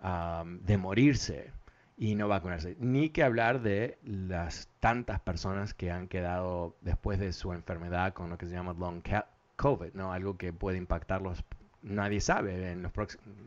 am, 0.00 0.60
de 0.62 0.78
morirse 0.78 1.50
y 1.96 2.14
no 2.14 2.28
vacunarse. 2.28 2.76
Ni 2.78 3.10
que 3.10 3.22
hablar 3.22 3.62
de 3.62 3.98
las 4.02 4.68
tantas 4.80 5.20
personas 5.20 5.74
que 5.74 5.90
han 5.90 6.08
quedado 6.08 6.76
después 6.80 7.18
de 7.18 7.32
su 7.32 7.52
enfermedad 7.52 8.12
con 8.12 8.30
lo 8.30 8.38
que 8.38 8.46
se 8.46 8.54
llama 8.54 8.74
long 8.78 9.02
COVID, 9.56 9.92
¿no? 9.94 10.12
Algo 10.12 10.36
que 10.36 10.52
puede 10.52 10.78
impactarlos, 10.78 11.44
nadie 11.82 12.20
sabe, 12.20 12.72
en 12.72 12.82
los 12.82 12.92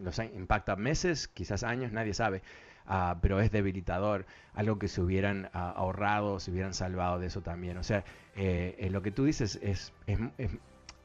los 0.02 0.20
impacta 0.20 0.76
meses, 0.76 1.28
quizás 1.28 1.64
años, 1.64 1.92
nadie 1.92 2.14
sabe. 2.14 2.42
Ah, 2.92 3.18
pero 3.22 3.40
es 3.40 3.52
debilitador, 3.52 4.26
algo 4.56 4.80
que 4.80 4.88
se 4.88 5.00
hubieran 5.00 5.50
ah, 5.54 5.72
ahorrado, 5.78 6.40
se 6.40 6.50
hubieran 6.50 6.74
salvado 6.74 7.20
de 7.20 7.28
eso 7.28 7.42
también. 7.42 7.78
O 7.78 7.84
sea, 7.84 8.04
eh, 8.36 8.76
eh, 8.80 8.90
lo 8.90 9.04
que 9.04 9.12
tú 9.12 9.26
dices 9.26 9.60
es, 9.62 9.94
es, 10.08 10.20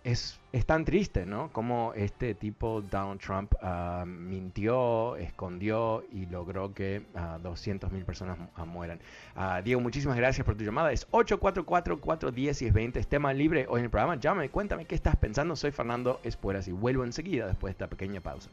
es, 0.03 0.41
es, 0.53 0.67
tan 0.67 0.87
triste, 0.87 1.27
¿no? 1.27 1.51
Como 1.53 1.93
este 1.95 2.35
tipo, 2.35 2.81
Donald 2.81 3.21
Trump, 3.21 3.53
ah, 3.61 4.05
mintió, 4.07 5.17
escondió 5.17 6.05
y 6.11 6.25
logró 6.27 6.73
que 6.73 7.03
ah, 7.15 7.39
200.000 7.43 8.05
personas 8.07 8.39
mu- 8.39 8.67
mueran. 8.67 8.99
Ah, 9.37 9.61
Diego, 9.63 9.81
muchísimas 9.83 10.17
gracias 10.17 10.45
por 10.47 10.57
tu 10.57 10.65
llamada. 10.65 10.91
Es 10.91 11.07
844-410-1020, 11.11 12.97
es 12.97 13.09
tema 13.09 13.33
libre 13.35 13.67
hoy 13.69 13.81
en 13.81 13.85
el 13.85 13.91
programa. 13.91 14.17
Llámame, 14.17 14.49
cuéntame 14.49 14.87
qué 14.87 14.95
estás 14.95 15.17
pensando. 15.17 15.55
Soy 15.55 15.71
Fernando 15.71 16.19
Espuelas 16.25 16.67
y 16.67 16.73
vuelvo 16.73 17.05
enseguida 17.05 17.47
después 17.47 17.71
de 17.71 17.73
esta 17.73 17.89
pequeña 17.89 18.21
pausa. 18.23 18.49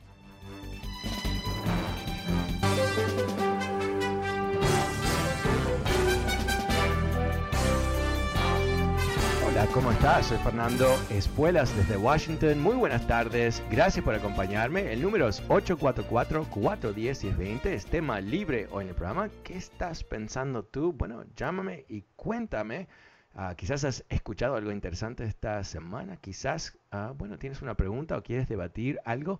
Hola, 9.62 9.74
¿cómo 9.74 9.92
estás? 9.92 10.26
Soy 10.26 10.40
Fernando 10.40 10.88
Espuelas 11.12 11.78
desde 11.78 11.96
Washington. 11.96 12.60
Muy 12.60 12.76
buenas 12.76 13.06
tardes. 13.06 13.62
Gracias 13.70 14.04
por 14.04 14.16
acompañarme. 14.16 14.92
El 14.92 15.04
número 15.04 15.28
es 15.28 15.48
844-410-1020. 15.50 17.68
Es 17.68 17.86
tema 17.86 18.20
libre 18.22 18.68
hoy 18.72 18.86
en 18.86 18.90
el 18.90 18.96
programa. 18.96 19.30
¿Qué 19.44 19.56
estás 19.56 20.04
pensando 20.04 20.64
tú? 20.64 20.94
Bueno, 20.94 21.26
llámame 21.36 21.86
y 21.90 22.02
cuéntame. 22.16 22.88
Ah, 23.36 23.54
quizás 23.56 23.84
has 23.84 24.04
escuchado 24.10 24.56
algo 24.56 24.72
interesante 24.72 25.26
esta 25.26 25.64
semana. 25.64 26.18
Quizás, 26.18 26.76
ah, 26.90 27.14
bueno, 27.16 27.38
tienes 27.38 27.62
una 27.62 27.76
pregunta 27.76 28.18
o 28.18 28.24
quieres 28.24 28.50
debatir 28.50 29.00
algo. 29.06 29.40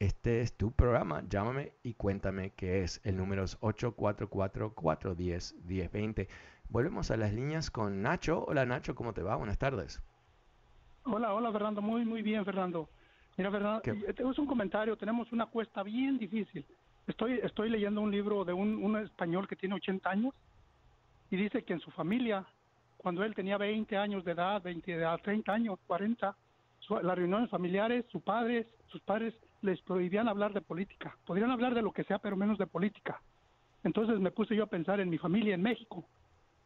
Este 0.00 0.40
es 0.40 0.54
tu 0.54 0.72
programa. 0.72 1.22
Llámame 1.28 1.74
y 1.84 1.94
cuéntame 1.94 2.50
qué 2.56 2.82
es. 2.82 3.00
El 3.04 3.16
número 3.16 3.44
es 3.44 3.56
844-410-1020. 3.60 6.26
Volvemos 6.70 7.10
a 7.10 7.16
las 7.16 7.32
líneas 7.32 7.70
con 7.70 8.02
Nacho. 8.02 8.44
Hola 8.46 8.64
Nacho, 8.64 8.94
¿cómo 8.94 9.12
te 9.12 9.22
va? 9.22 9.36
Buenas 9.36 9.58
tardes. 9.58 10.00
Hola, 11.04 11.34
hola 11.34 11.50
Fernando, 11.50 11.82
muy 11.82 12.04
muy 12.04 12.22
bien 12.22 12.44
Fernando. 12.44 12.88
Mira 13.36 13.50
Fernando, 13.50 13.82
eh, 13.84 14.12
tenemos 14.14 14.38
un 14.38 14.46
comentario, 14.46 14.96
tenemos 14.96 15.32
una 15.32 15.46
cuesta 15.46 15.82
bien 15.82 16.18
difícil. 16.18 16.64
Estoy 17.06 17.40
estoy 17.42 17.70
leyendo 17.70 18.00
un 18.00 18.10
libro 18.10 18.44
de 18.44 18.52
un, 18.52 18.82
un 18.84 18.98
español 18.98 19.48
que 19.48 19.56
tiene 19.56 19.74
80 19.74 20.10
años 20.10 20.34
y 21.30 21.36
dice 21.36 21.64
que 21.64 21.72
en 21.72 21.80
su 21.80 21.90
familia, 21.90 22.44
cuando 22.98 23.24
él 23.24 23.34
tenía 23.34 23.56
20 23.56 23.96
años 23.96 24.24
de 24.24 24.32
edad, 24.32 24.62
20 24.62 24.92
de 24.92 24.98
edad, 24.98 25.18
30 25.22 25.52
años, 25.52 25.78
40, 25.86 26.36
su- 26.80 27.00
las 27.00 27.16
reuniones 27.16 27.50
familiares, 27.50 28.04
sus 28.12 28.22
padres, 28.22 28.66
sus 28.88 29.00
padres 29.02 29.34
les 29.62 29.80
prohibían 29.82 30.28
hablar 30.28 30.52
de 30.52 30.60
política. 30.60 31.16
Podrían 31.26 31.50
hablar 31.50 31.74
de 31.74 31.82
lo 31.82 31.92
que 31.92 32.04
sea, 32.04 32.18
pero 32.18 32.36
menos 32.36 32.58
de 32.58 32.66
política. 32.66 33.20
Entonces 33.82 34.20
me 34.20 34.30
puse 34.30 34.54
yo 34.54 34.64
a 34.64 34.68
pensar 34.68 35.00
en 35.00 35.08
mi 35.08 35.18
familia 35.18 35.54
en 35.54 35.62
México. 35.62 36.04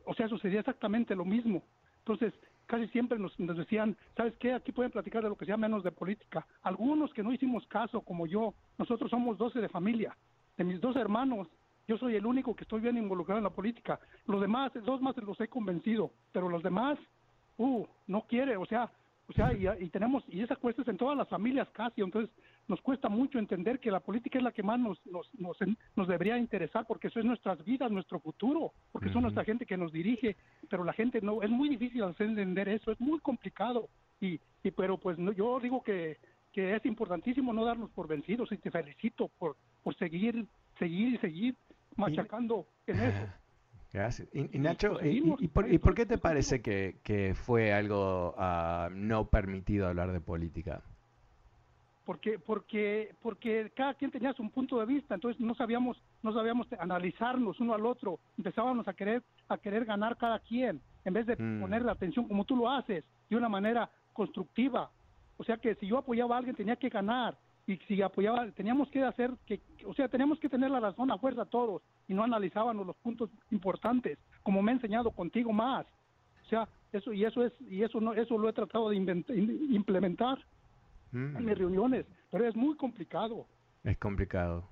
O 0.07 0.15
sea, 0.15 0.29
sucedía 0.29 0.61
exactamente 0.61 1.15
lo 1.15 1.25
mismo. 1.25 1.63
Entonces, 1.99 2.35
casi 2.67 2.87
siempre 2.89 3.19
nos, 3.19 3.39
nos 3.41 3.57
decían, 3.57 3.97
¿sabes 4.17 4.35
qué? 4.39 4.53
Aquí 4.53 4.73
pueden 4.73 4.93
platicar 4.93 5.23
de 5.23 5.29
lo 5.29 5.37
que 5.37 5.47
sea 5.47 5.57
menos 5.57 5.83
de 5.83 5.93
política. 5.93 6.47
Algunos 6.63 7.13
que 7.13 7.23
no 7.23 7.33
hicimos 7.33 7.67
caso, 7.67 8.03
como 8.03 8.27
yo, 8.27 8.55
nosotros 8.79 9.11
somos 9.11 9.39
12 9.39 9.61
de 9.61 9.69
familia. 9.69 10.17
De 10.57 10.65
mis 10.65 10.81
dos 10.81 10.97
hermanos, 10.97 11.49
yo 11.87 11.99
soy 11.99 12.17
el 12.17 12.27
único 12.27 12.55
que 12.55 12.65
estoy 12.65 12.81
bien 12.81 12.97
involucrado 12.97 13.39
en 13.39 13.45
la 13.45 13.51
política. 13.51 14.01
Los 14.27 14.41
demás, 14.41 14.73
dos 14.85 15.01
más 15.03 15.17
los 15.17 15.41
he 15.41 15.49
convencido, 15.49 16.11
pero 16.33 16.49
los 16.49 16.63
demás, 16.63 16.99
uh, 17.59 17.87
no 18.07 18.23
quiere, 18.23 18.57
o 18.57 18.67
sea, 18.67 18.91
o 19.29 19.33
sea, 19.33 19.53
y, 19.53 19.67
y 19.83 19.89
tenemos, 19.89 20.23
y 20.29 20.43
esa 20.43 20.57
cuesta 20.57 20.83
es 20.83 20.89
en 20.89 20.99
todas 20.99 21.17
las 21.17 21.29
familias 21.29 21.69
casi, 21.71 22.03
entonces 22.03 22.31
nos 22.69 22.81
cuesta 22.81 23.09
mucho 23.09 23.39
entender 23.39 23.79
que 23.79 23.91
la 23.91 24.01
política 24.01 24.39
es 24.39 24.45
la 24.45 24.53
que 24.53 24.63
más 24.63 24.79
nos, 24.81 25.05
nos, 25.07 25.29
nos, 25.35 25.57
nos 25.97 26.09
debería 26.09 26.39
interesar, 26.39 26.87
porque 26.87 27.09
eso 27.09 27.19
es 27.19 27.25
nuestras 27.25 27.63
vidas, 27.65 27.91
nuestro 27.91 28.21
futuro, 28.21 28.73
porque 28.93 29.09
son 29.09 29.17
Ujú. 29.19 29.23
nuestra 29.23 29.45
gente 29.45 29.67
que 29.67 29.77
nos 29.77 29.93
dirige, 29.93 30.37
pero 30.71 30.85
la 30.85 30.93
gente 30.93 31.21
no, 31.21 31.43
es 31.43 31.51
muy 31.51 31.69
difícil 31.69 32.03
hacer 32.05 32.29
entender 32.29 32.69
eso, 32.69 32.91
es 32.93 33.01
muy 33.01 33.19
complicado, 33.21 33.89
y, 34.21 34.41
y 34.63 34.71
pero 34.71 34.97
pues 34.99 35.19
no, 35.19 35.33
yo 35.33 35.61
digo 35.61 35.83
que, 35.83 36.17
que 36.53 36.75
es 36.77 36.87
importantísimo 36.87 37.53
no 37.53 37.65
darnos 37.65 37.91
por 37.91 38.09
vencidos, 38.09 38.51
y 38.53 38.57
te 38.57 38.71
felicito 38.71 39.29
por, 39.39 39.57
por 39.83 39.95
seguir, 39.97 40.47
seguir 40.79 41.15
y 41.15 41.19
seguir 41.19 41.55
machacando 41.97 42.67
en 42.87 43.01
eso. 43.01 43.29
Gracias. 43.93 44.29
Y, 44.33 44.57
y 44.57 44.59
Nacho, 44.59 44.95
pues 44.95 45.07
¿y, 45.07 45.23
y- 45.39 45.49
por, 45.49 45.73
y 45.73 45.79
por 45.79 45.95
qué 45.95 46.05
te 46.05 46.19
parece 46.19 46.61
que, 46.61 46.97
que 47.05 47.35
fue 47.37 47.73
algo 47.73 48.35
ah, 48.39 48.89
no 48.93 49.29
permitido 49.29 49.87
hablar 49.87 50.11
de 50.13 50.21
política? 50.21 50.83
Porque 52.05 52.39
porque 52.39 53.15
porque 53.23 53.73
cada 53.75 53.95
quien 53.95 54.11
tenía 54.11 54.33
su 54.35 54.49
punto 54.51 54.79
de 54.79 54.87
vista 54.87 55.15
entonces 55.15 55.41
no 55.41 55.55
sabíamos 55.55 56.01
no 56.23 56.33
sabíamos 56.33 56.67
analizarnos 56.79 57.59
uno 57.61 57.75
al 57.75 57.87
otro 57.87 58.21
empezábamos 58.37 58.87
a 58.89 58.95
querer 58.95 59.23
a 59.49 59.57
querer 59.59 59.85
ganar 59.85 60.17
cada 60.17 60.39
quien 60.39 60.81
en 61.05 61.13
vez 61.13 61.27
de 61.27 61.37
Mm. 61.37 61.61
poner 61.61 61.83
la 61.83 61.93
atención 61.93 62.27
como 62.29 62.45
tú 62.45 62.57
lo 62.57 62.71
haces 62.71 63.05
de 63.29 63.37
una 63.37 63.49
manera 63.49 63.91
constructiva. 64.13 64.91
O 65.37 65.45
sea 65.45 65.57
que 65.57 65.75
si 65.77 65.87
yo 65.87 65.99
apoyaba 65.99 66.37
a 66.37 66.39
alguien 66.39 66.55
tenía 66.57 66.77
que 66.77 66.89
ganar 66.89 67.37
y 67.67 67.77
si 67.89 68.01
apoyaba 68.03 68.51
teníamos 68.53 68.89
que 68.91 69.03
hacer 69.03 69.31
que 69.47 69.61
o 69.85 69.93
sea 69.95 70.09
teníamos 70.09 70.39
que 70.39 70.49
tener 70.49 70.71
la 70.71 70.81
razón 70.81 71.11
a 71.11 71.19
fuerza 71.19 71.45
todos 71.45 71.83
y 72.09 72.15
no 72.15 72.23
analizábamos 72.23 72.87
los 72.87 72.97
puntos 72.97 73.31
importantes 73.51 74.19
como 74.43 74.63
me 74.63 74.73
he 74.73 74.75
enseñado 74.75 75.11
contigo 75.11 75.53
más. 75.53 75.87
O 76.45 76.49
sea 76.49 76.69
eso 76.93 77.13
y 77.13 77.25
eso 77.25 77.45
es 77.45 77.53
y 77.69 77.83
eso 77.83 78.01
no 78.01 78.13
eso 78.13 78.39
lo 78.39 78.49
he 78.49 78.53
tratado 78.53 78.91
de 78.91 78.97
implementar 78.97 80.39
Mm, 81.15 81.37
en 81.37 81.45
mis 81.45 81.57
reuniones, 81.57 82.07
pero 82.31 82.47
es 82.47 82.57
muy 82.57 82.77
complicado. 82.77 83.47
Es 83.85 83.97
complicado. 83.99 84.69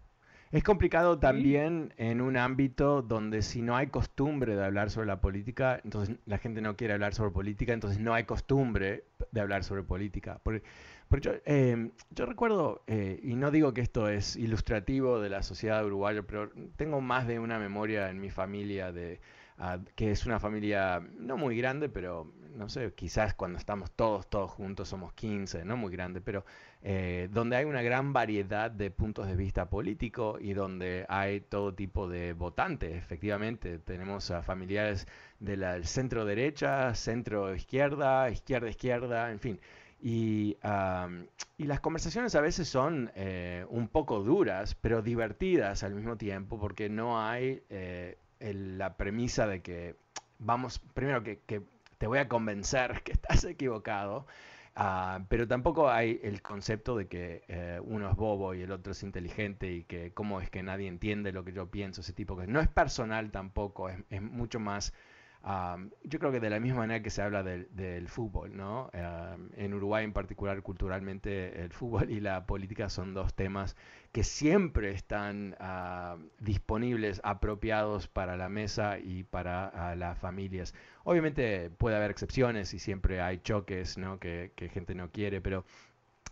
Es 0.50 0.64
complicado 0.64 1.18
también 1.18 1.94
en 1.96 2.20
un 2.20 2.36
ámbito 2.36 3.00
donde 3.00 3.40
si 3.40 3.62
no 3.62 3.74
hay 3.74 3.86
costumbre 3.86 4.54
de 4.54 4.62
hablar 4.62 4.90
sobre 4.90 5.06
la 5.06 5.20
política, 5.20 5.80
entonces 5.82 6.16
la 6.26 6.36
gente 6.36 6.60
no 6.60 6.76
quiere 6.76 6.92
hablar 6.92 7.14
sobre 7.14 7.30
política, 7.30 7.72
entonces 7.72 8.00
no 8.00 8.12
hay 8.12 8.24
costumbre 8.24 9.04
de 9.30 9.40
hablar 9.40 9.64
sobre 9.64 9.82
política. 9.82 10.40
Porque, 10.42 10.62
porque 11.08 11.24
yo, 11.24 11.32
eh, 11.46 11.92
yo 12.10 12.26
recuerdo, 12.26 12.82
eh, 12.86 13.18
y 13.22 13.34
no 13.34 13.50
digo 13.50 13.72
que 13.72 13.80
esto 13.80 14.08
es 14.08 14.36
ilustrativo 14.36 15.20
de 15.20 15.30
la 15.30 15.42
sociedad 15.42 15.86
uruguaya, 15.86 16.22
pero 16.22 16.50
tengo 16.76 17.00
más 17.00 17.26
de 17.26 17.38
una 17.38 17.58
memoria 17.58 18.10
en 18.10 18.20
mi 18.20 18.28
familia 18.28 18.92
de 18.92 19.20
que 19.94 20.10
es 20.10 20.26
una 20.26 20.40
familia 20.40 21.00
no 21.18 21.36
muy 21.36 21.56
grande, 21.56 21.88
pero 21.88 22.32
no 22.56 22.68
sé, 22.68 22.92
quizás 22.94 23.34
cuando 23.34 23.58
estamos 23.58 23.90
todos, 23.92 24.28
todos 24.28 24.50
juntos 24.50 24.88
somos 24.88 25.12
15, 25.14 25.64
no 25.64 25.76
muy 25.76 25.92
grande, 25.92 26.20
pero 26.20 26.44
eh, 26.82 27.28
donde 27.30 27.56
hay 27.56 27.64
una 27.64 27.82
gran 27.82 28.12
variedad 28.12 28.70
de 28.70 28.90
puntos 28.90 29.26
de 29.26 29.36
vista 29.36 29.68
político 29.70 30.38
y 30.40 30.52
donde 30.52 31.06
hay 31.08 31.40
todo 31.40 31.74
tipo 31.74 32.08
de 32.08 32.32
votantes, 32.32 32.94
efectivamente. 32.94 33.78
Tenemos 33.78 34.30
a 34.30 34.42
familiares 34.42 35.06
del 35.38 35.84
centro 35.86 36.24
derecha, 36.24 36.94
centro 36.94 37.54
izquierda, 37.54 38.30
izquierda 38.30 38.68
izquierda, 38.68 39.30
en 39.30 39.40
fin. 39.40 39.60
Y, 40.04 40.56
y, 41.58 41.64
las 41.64 41.78
conversaciones 41.80 42.34
a 42.34 42.40
veces 42.40 42.66
son 42.66 43.12
eh, 43.14 43.64
un 43.68 43.86
poco 43.86 44.24
duras, 44.24 44.74
pero 44.74 45.00
divertidas 45.00 45.84
al 45.84 45.94
mismo 45.94 46.16
tiempo, 46.16 46.58
porque 46.58 46.88
no 46.88 47.20
hay 47.20 47.62
eh, 47.70 48.18
la 48.42 48.96
premisa 48.96 49.46
de 49.46 49.62
que 49.62 49.96
vamos, 50.38 50.78
primero 50.94 51.22
que, 51.22 51.40
que, 51.40 51.62
te 51.98 52.06
voy 52.06 52.18
a 52.18 52.28
convencer 52.28 53.02
que 53.04 53.12
estás 53.12 53.44
equivocado, 53.44 54.26
uh, 54.76 55.22
pero 55.28 55.46
tampoco 55.46 55.88
hay 55.88 56.20
el 56.24 56.42
concepto 56.42 56.96
de 56.96 57.06
que 57.06 57.44
eh, 57.46 57.80
uno 57.84 58.10
es 58.10 58.16
bobo 58.16 58.54
y 58.54 58.62
el 58.62 58.72
otro 58.72 58.92
es 58.92 59.02
inteligente 59.04 59.70
y 59.70 59.84
que 59.84 60.12
cómo 60.12 60.40
es 60.40 60.50
que 60.50 60.62
nadie 60.62 60.88
entiende 60.88 61.32
lo 61.32 61.44
que 61.44 61.52
yo 61.52 61.70
pienso, 61.70 62.00
ese 62.00 62.12
tipo 62.12 62.34
de 62.36 62.48
No 62.48 62.60
es 62.60 62.68
personal 62.68 63.30
tampoco, 63.30 63.88
es, 63.88 63.98
es 64.10 64.20
mucho 64.20 64.58
más 64.58 64.92
yo 65.44 66.18
creo 66.18 66.30
que 66.30 66.40
de 66.40 66.50
la 66.50 66.60
misma 66.60 66.80
manera 66.80 67.02
que 67.02 67.10
se 67.10 67.20
habla 67.20 67.42
del, 67.42 68.08
fútbol, 68.08 68.56
¿no? 68.56 68.90
en 68.92 69.74
Uruguay 69.74 70.04
en 70.04 70.12
particular, 70.12 70.62
culturalmente, 70.62 71.62
el 71.62 71.72
fútbol 71.72 72.10
y 72.10 72.20
la 72.20 72.46
política 72.46 72.88
son 72.88 73.14
dos 73.14 73.34
temas 73.34 73.76
que 74.12 74.22
siempre 74.22 74.90
están 74.92 75.56
disponibles, 76.38 77.20
apropiados 77.24 78.08
para 78.08 78.36
la 78.36 78.48
mesa 78.48 78.98
y 78.98 79.24
para 79.24 79.96
las 79.96 80.18
familias. 80.18 80.74
Obviamente 81.04 81.70
puede 81.70 81.96
haber 81.96 82.10
excepciones 82.10 82.72
y 82.74 82.78
siempre 82.78 83.20
hay 83.20 83.38
choques, 83.38 83.98
¿no? 83.98 84.20
Que, 84.20 84.52
gente 84.72 84.94
no 84.94 85.10
quiere, 85.10 85.40
pero 85.40 85.64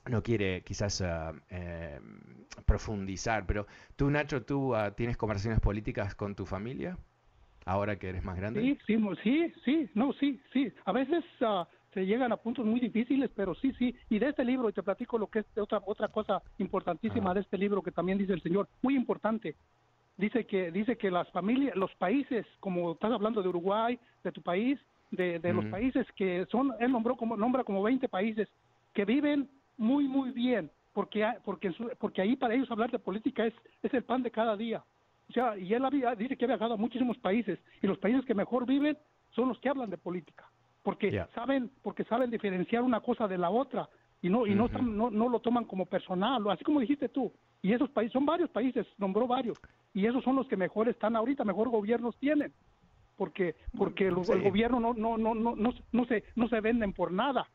no 0.06 0.22
quiere 0.22 0.62
quizás 0.62 1.02
em, 1.48 2.46
profundizar. 2.64 3.46
Pero 3.46 3.66
tú, 3.96 4.10
Nacho, 4.10 4.44
¿tú 4.44 4.74
ah, 4.74 4.94
tienes 4.94 5.16
conversaciones 5.16 5.60
políticas 5.60 6.14
con 6.14 6.34
tu 6.34 6.46
familia? 6.46 6.96
Ahora 7.70 7.96
que 7.96 8.08
eres 8.08 8.24
más 8.24 8.36
grande? 8.36 8.60
Sí, 8.60 8.78
sí, 8.86 8.98
sí, 9.22 9.52
sí, 9.64 9.90
no, 9.94 10.12
sí, 10.14 10.40
sí. 10.52 10.72
A 10.84 10.92
veces 10.92 11.24
uh, 11.40 11.64
se 11.94 12.04
llegan 12.04 12.32
a 12.32 12.36
puntos 12.36 12.66
muy 12.66 12.80
difíciles, 12.80 13.30
pero 13.34 13.54
sí, 13.54 13.72
sí. 13.78 13.94
Y 14.08 14.18
de 14.18 14.30
este 14.30 14.44
libro, 14.44 14.68
y 14.68 14.72
te 14.72 14.82
platico 14.82 15.18
lo 15.18 15.28
que 15.28 15.40
es 15.40 15.46
otra, 15.56 15.80
otra 15.86 16.08
cosa 16.08 16.42
importantísima 16.58 17.32
de 17.32 17.40
este 17.40 17.56
libro 17.56 17.80
que 17.80 17.92
también 17.92 18.18
dice 18.18 18.32
el 18.32 18.42
Señor, 18.42 18.68
muy 18.82 18.96
importante. 18.96 19.54
Dice 20.16 20.44
que, 20.46 20.72
dice 20.72 20.96
que 20.96 21.10
las 21.10 21.30
familias, 21.30 21.76
los 21.76 21.94
países, 21.94 22.44
como 22.58 22.92
estás 22.92 23.12
hablando 23.12 23.40
de 23.40 23.48
Uruguay, 23.48 23.98
de 24.24 24.32
tu 24.32 24.42
país, 24.42 24.78
de, 25.12 25.38
de 25.38 25.52
los 25.52 25.64
países 25.66 26.06
que 26.16 26.46
son, 26.50 26.72
él 26.80 26.90
nombró 26.90 27.16
como, 27.16 27.36
nombra 27.36 27.64
como 27.64 27.82
20 27.82 28.08
países 28.08 28.48
que 28.92 29.04
viven 29.04 29.48
muy, 29.76 30.08
muy 30.08 30.30
bien, 30.30 30.70
porque, 30.92 31.26
porque, 31.44 31.72
porque 31.98 32.20
ahí 32.20 32.36
para 32.36 32.54
ellos 32.54 32.70
hablar 32.70 32.90
de 32.90 32.98
política 32.98 33.46
es, 33.46 33.54
es 33.82 33.94
el 33.94 34.02
pan 34.02 34.22
de 34.22 34.30
cada 34.30 34.56
día. 34.56 34.82
O 35.30 35.32
sea, 35.32 35.56
y 35.56 35.72
él 35.72 35.84
había, 35.84 36.16
dice 36.16 36.36
que 36.36 36.44
ha 36.44 36.48
viajado 36.48 36.74
a 36.74 36.76
muchísimos 36.76 37.16
países 37.18 37.60
y 37.80 37.86
los 37.86 37.98
países 37.98 38.24
que 38.24 38.34
mejor 38.34 38.66
viven 38.66 38.98
son 39.30 39.48
los 39.48 39.60
que 39.60 39.68
hablan 39.68 39.88
de 39.88 39.96
política, 39.96 40.50
porque 40.82 41.24
saben, 41.32 41.70
porque 41.82 42.02
saben 42.04 42.32
diferenciar 42.32 42.82
una 42.82 43.00
cosa 43.00 43.28
de 43.28 43.38
la 43.38 43.48
otra 43.48 43.88
y 44.20 44.28
no 44.28 44.44
y 44.44 44.56
no, 44.56 44.66
no, 44.68 45.28
lo 45.28 45.38
toman 45.38 45.66
como 45.66 45.86
personal, 45.86 46.42
así 46.50 46.64
como 46.64 46.80
dijiste 46.80 47.08
tú. 47.08 47.32
Y 47.62 47.72
esos 47.72 47.88
países 47.90 48.12
son 48.12 48.26
varios 48.26 48.50
países, 48.50 48.88
nombró 48.98 49.28
varios 49.28 49.56
y 49.94 50.04
esos 50.04 50.24
son 50.24 50.34
los 50.34 50.48
que 50.48 50.56
mejor 50.56 50.88
están 50.88 51.14
ahorita, 51.14 51.44
mejor 51.44 51.68
gobiernos 51.68 52.16
tienen, 52.16 52.52
porque 53.16 53.54
porque 53.78 54.08
el, 54.08 54.16
gobierno 54.16 54.80
no 54.80 54.94
no 54.94 55.16
no 55.16 55.32
no 55.32 55.54
no, 55.54 55.72
no 55.92 56.04
se 56.06 56.24
no 56.34 56.48
se 56.48 56.60
venden 56.60 56.92
por 56.92 57.12
nada 57.12 57.46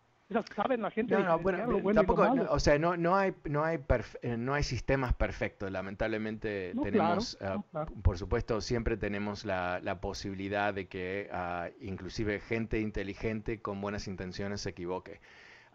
saben 0.56 0.82
la 0.82 0.92
gente. 0.92 1.18
No, 1.18 1.40
bueno, 1.40 1.94
tampoco, 1.94 2.24
o 2.50 2.60
sea, 2.60 2.80
no, 2.80 2.98
no 2.98 3.16
hay, 3.16 3.34
no 3.46 3.64
hay, 3.64 3.80
eh, 4.22 4.38
no 4.38 4.54
hay 4.54 4.64
sistemas 4.64 5.14
perfectos. 5.14 5.72
Lamentablemente 5.72 6.74
tenemos, 6.82 7.38
ah, 7.42 7.64
por 8.02 8.18
supuesto, 8.18 8.62
siempre 8.62 8.98
tenemos 8.98 9.46
la, 9.46 9.80
la 9.82 10.02
posibilidad 10.02 10.74
de 10.74 10.88
que 10.88 11.30
uh, 11.32 11.72
inclusive 11.84 12.40
gente 12.40 12.80
inteligente 12.80 13.62
con 13.62 13.82
buenas 13.82 14.08
intenciones 14.08 14.62
se 14.62 14.72
equivoque. 14.72 15.20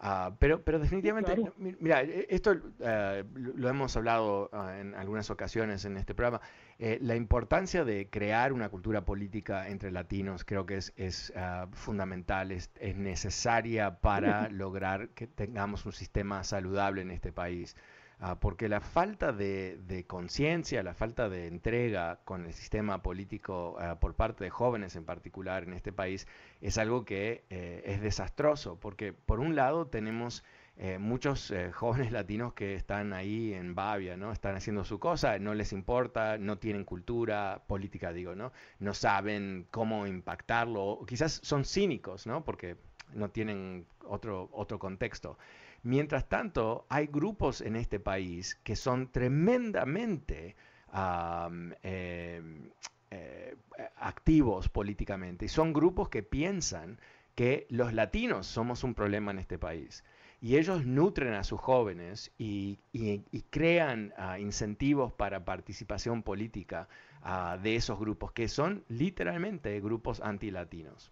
Uh, 0.03 0.33
pero, 0.39 0.63
pero 0.63 0.79
definitivamente, 0.79 1.37
mira, 1.57 2.01
e, 2.01 2.25
esto 2.29 2.53
uh, 2.53 3.23
lo 3.35 3.69
hemos 3.69 3.95
hablado 3.95 4.49
en 4.79 4.95
algunas 4.95 5.29
ocasiones 5.29 5.85
en 5.85 5.95
este 5.95 6.15
programa. 6.15 6.41
Eh, 6.79 6.97
la 6.99 7.15
importancia 7.15 7.85
de 7.85 8.09
crear 8.09 8.51
una 8.51 8.69
cultura 8.69 9.05
política 9.05 9.67
entre 9.67 9.91
latinos 9.91 10.43
creo 10.43 10.65
que 10.65 10.77
es, 10.77 10.91
es 10.95 11.31
ah, 11.35 11.67
fundamental, 11.73 12.51
es, 12.51 12.71
es, 12.79 12.95
necesaria 12.95 13.99
para 13.99 14.49
lograr 14.49 15.09
que 15.09 15.27
tengamos 15.27 15.85
un 15.85 15.91
sistema 15.91 16.43
saludable 16.43 17.03
en 17.03 17.11
este 17.11 17.31
país. 17.31 17.75
Ah, 18.23 18.39
porque 18.39 18.69
la 18.69 18.81
falta 18.81 19.31
de, 19.31 20.05
conciencia, 20.07 20.83
la 20.83 20.93
falta 20.93 21.27
de 21.27 21.47
entrega 21.47 22.19
con 22.23 22.45
el 22.45 22.53
sistema 22.53 23.01
político 23.01 23.77
ah, 23.79 23.99
por 23.99 24.13
parte 24.13 24.43
de 24.43 24.51
jóvenes 24.51 24.95
en 24.95 25.05
particular 25.05 25.63
en 25.63 25.73
este 25.73 25.91
país 25.91 26.27
es 26.61 26.77
algo 26.77 27.03
que 27.03 27.45
eh, 27.49 27.81
es 27.83 27.99
desastroso, 27.99 28.79
porque 28.79 29.11
por 29.11 29.39
un 29.39 29.55
lado 29.55 29.87
tenemos 29.87 30.43
eh, 30.77 30.99
muchos 30.99 31.49
eh, 31.49 31.71
jóvenes 31.73 32.11
latinos 32.11 32.53
que 32.53 32.75
están 32.75 33.11
ahí 33.13 33.55
en 33.55 33.73
Bavia, 33.73 34.15
¿no? 34.17 34.31
Están 34.31 34.55
haciendo 34.55 34.83
su 34.83 34.99
cosa, 34.99 35.39
no 35.39 35.55
les 35.55 35.73
importa, 35.73 36.37
no 36.37 36.59
tienen 36.59 36.85
cultura 36.85 37.63
política, 37.65 38.13
digo, 38.13 38.35
¿no? 38.35 38.51
No 38.77 38.93
saben 38.93 39.65
cómo 39.71 40.05
impactarlo, 40.05 41.03
quizás 41.07 41.39
son 41.43 41.65
cínicos, 41.65 42.27
¿no? 42.27 42.43
Porque 42.43 42.77
no 43.13 43.31
tienen 43.31 43.87
otro, 44.05 44.47
otro 44.53 44.77
contexto. 44.77 45.39
Mientras 45.83 46.29
tanto, 46.29 46.85
hay 46.89 47.07
grupos 47.07 47.61
en 47.61 47.75
este 47.75 47.99
país 47.99 48.55
que 48.63 48.75
son 48.75 49.11
tremendamente 49.11 50.55
em, 50.93 51.73
eh, 51.83 53.55
activos 53.97 54.69
políticamente 54.69 55.45
y 55.45 55.49
son 55.49 55.73
grupos 55.73 56.09
que 56.09 56.23
piensan 56.23 56.99
que 57.35 57.65
los 57.69 57.93
latinos 57.93 58.47
somos 58.47 58.83
un 58.83 58.93
problema 58.93 59.31
en 59.31 59.39
este 59.39 59.57
país 59.57 60.03
y 60.41 60.57
ellos 60.57 60.85
nutren 60.85 61.33
a 61.33 61.43
sus 61.43 61.61
jóvenes 61.61 62.31
y, 62.39 62.79
crean 63.51 64.11
ah, 64.17 64.39
incentivos 64.39 65.13
para 65.13 65.45
participación 65.45 66.23
política 66.23 66.89
ah, 67.21 67.59
de 67.61 67.75
esos 67.75 67.99
grupos, 67.99 68.31
que 68.31 68.47
son 68.47 68.83
literalmente 68.87 69.79
grupos 69.79 70.19
antilatinos. 70.19 71.11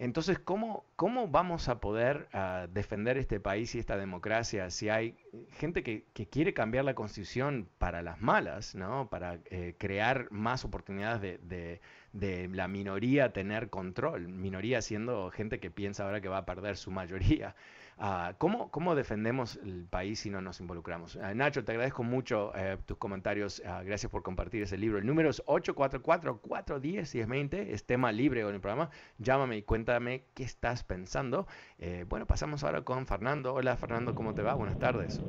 Entonces, 0.00 0.38
¿cómo, 0.38 0.84
¿cómo 0.94 1.26
vamos 1.26 1.68
a 1.68 1.80
poder 1.80 2.28
ah, 2.32 2.68
defender 2.70 3.18
este 3.18 3.40
país 3.40 3.74
y 3.74 3.80
esta 3.80 3.96
democracia 3.96 4.70
si 4.70 4.88
hay 4.88 5.16
gente 5.50 5.82
que, 5.82 6.04
quiere 6.30 6.54
cambiar 6.54 6.84
la 6.84 6.94
constitución 6.94 7.68
para 7.78 8.00
las 8.00 8.20
malas, 8.20 8.76
¿no? 8.76 9.10
para 9.10 9.40
eh, 9.46 9.74
crear 9.76 10.28
más 10.30 10.64
oportunidades 10.64 11.20
de, 11.20 11.80
de, 12.12 12.48
la 12.48 12.68
minoría 12.68 13.32
tener 13.32 13.70
control? 13.70 14.28
Minoría 14.28 14.82
siendo 14.82 15.32
gente 15.32 15.58
que 15.58 15.72
piensa 15.72 16.04
ahora 16.04 16.20
que 16.20 16.28
va 16.28 16.38
a 16.38 16.46
perder 16.46 16.76
su 16.76 16.92
mayoría. 16.92 17.56
Ah, 18.00 18.34
¿cómo, 18.38 18.70
¿cómo, 18.70 18.94
defendemos 18.94 19.56
el 19.56 19.84
país 19.84 20.20
si 20.20 20.30
no 20.30 20.40
nos 20.40 20.60
involucramos? 20.60 21.16
Ah, 21.16 21.34
Nacho, 21.34 21.64
te 21.64 21.72
agradezco 21.72 22.04
mucho 22.04 22.52
eh, 22.54 22.78
tus 22.86 22.96
comentarios. 22.96 23.60
Ah, 23.66 23.82
gracias 23.82 24.12
por 24.12 24.22
compartir 24.22 24.62
ese 24.62 24.78
libro. 24.78 24.98
El 24.98 25.06
número 25.06 25.30
es 25.30 25.44
844-410-1020. 25.46 27.54
Es 27.54 27.84
tema 27.84 28.12
libre 28.12 28.42
en 28.42 28.54
el 28.54 28.60
programa. 28.60 28.90
Llámame 29.18 29.56
y 29.56 29.62
cuéntame 29.62 30.26
qué 30.34 30.44
estás 30.44 30.84
pensando. 30.84 31.48
Eh, 31.78 32.04
bueno, 32.08 32.24
pasamos 32.26 32.62
ahora 32.62 32.82
con 32.82 33.04
Fernando. 33.06 33.54
Hola, 33.54 33.76
Fernando, 33.76 34.14
¿cómo 34.14 34.32
te 34.32 34.42
va? 34.42 34.54
Buenas 34.54 34.78
tardes. 34.78 35.20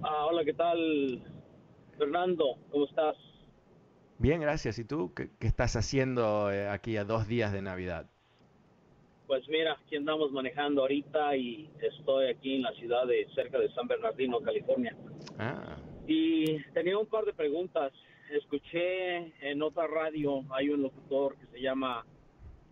hola, 0.00 0.44
¿qué 0.46 0.54
tal? 0.54 1.22
Fernando, 1.98 2.56
¿cómo 2.70 2.86
estás? 2.86 3.16
Bien, 4.16 4.40
gracias. 4.40 4.78
¿Y 4.78 4.84
tú 4.84 5.12
qué, 5.14 5.28
estás 5.40 5.76
haciendo 5.76 6.50
eh, 6.50 6.68
aquí 6.68 6.96
a 6.96 7.04
dos 7.04 7.28
días 7.28 7.52
de 7.52 7.60
Navidad? 7.60 8.06
Pues 9.28 9.46
mira, 9.46 9.74
aquí 9.74 9.94
andamos 9.94 10.32
manejando 10.32 10.80
ahorita 10.80 11.36
y 11.36 11.70
estoy 11.82 12.28
aquí 12.30 12.54
en 12.56 12.62
la 12.62 12.72
ciudad 12.72 13.06
de 13.06 13.28
cerca 13.34 13.58
de 13.58 13.70
San 13.74 13.86
Bernardino, 13.86 14.40
California. 14.40 14.96
Ah. 15.38 15.76
Y 16.06 16.58
tenía 16.72 16.96
un 16.96 17.06
par 17.06 17.26
de 17.26 17.34
preguntas. 17.34 17.92
Escuché 18.30 19.34
en 19.46 19.60
otra 19.60 19.86
radio, 19.86 20.44
hay 20.50 20.70
un 20.70 20.80
locutor 20.80 21.36
que 21.36 21.46
se 21.48 21.60
llama 21.60 22.06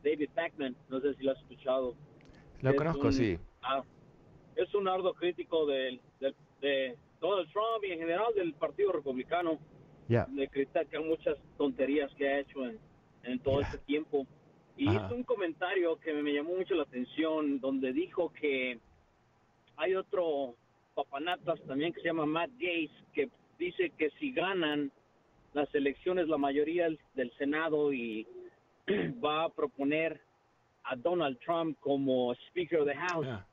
David 0.02 0.30
Backman, 0.34 0.74
no 0.88 0.98
sé 1.00 1.14
si 1.16 1.24
lo 1.24 1.32
has 1.32 1.38
escuchado. 1.40 1.94
Lo 2.62 2.74
conozco, 2.74 3.12
sí. 3.12 3.38
Ah, 3.60 3.82
es 4.56 4.74
un 4.74 4.88
ardo 4.88 5.12
crítico 5.12 5.66
de, 5.66 6.00
de, 6.62 6.96
Donald 7.20 7.52
Trump 7.52 7.84
y 7.86 7.92
en 7.92 7.98
general 7.98 8.32
del 8.34 8.54
Partido 8.54 8.92
Republicano. 8.92 9.58
Ya. 10.08 10.26
Le 10.34 10.48
critican 10.48 11.06
muchas 11.06 11.36
tonterías 11.58 12.10
que 12.14 12.26
ha 12.26 12.38
hecho 12.40 12.64
en, 12.64 12.78
en 13.24 13.38
todo 13.40 13.60
este 13.60 13.76
tiempo. 13.78 14.26
Y 14.76 14.90
hizo 14.90 15.14
un 15.14 15.24
comentario 15.24 15.96
que 15.96 16.12
me 16.12 16.32
llamó 16.32 16.54
mucho 16.54 16.74
la 16.74 16.82
atención, 16.82 17.60
donde 17.60 17.92
dijo 17.92 18.30
que 18.32 18.78
hay 19.76 19.94
otro 19.94 20.54
papanatas 20.94 21.60
también 21.66 21.92
que 21.92 22.00
se 22.00 22.08
llama 22.08 22.26
Matt 22.26 22.50
Gates, 22.52 22.90
que 23.12 23.28
dice 23.58 23.90
que 23.98 24.10
si 24.18 24.32
ganan 24.32 24.90
las 25.52 25.74
elecciones 25.74 26.28
la 26.28 26.38
mayoría 26.38 26.88
del 27.14 27.32
Senado 27.38 27.92
y 27.92 28.26
va 29.24 29.44
a 29.44 29.48
proponer 29.48 30.20
a 30.84 30.96
Donald 30.96 31.38
Trump 31.40 31.78
como 31.80 32.34
Speaker 32.48 32.80
of 32.80 32.88
the 32.88 32.94
House. 32.94 33.26
Ah, 33.28 33.46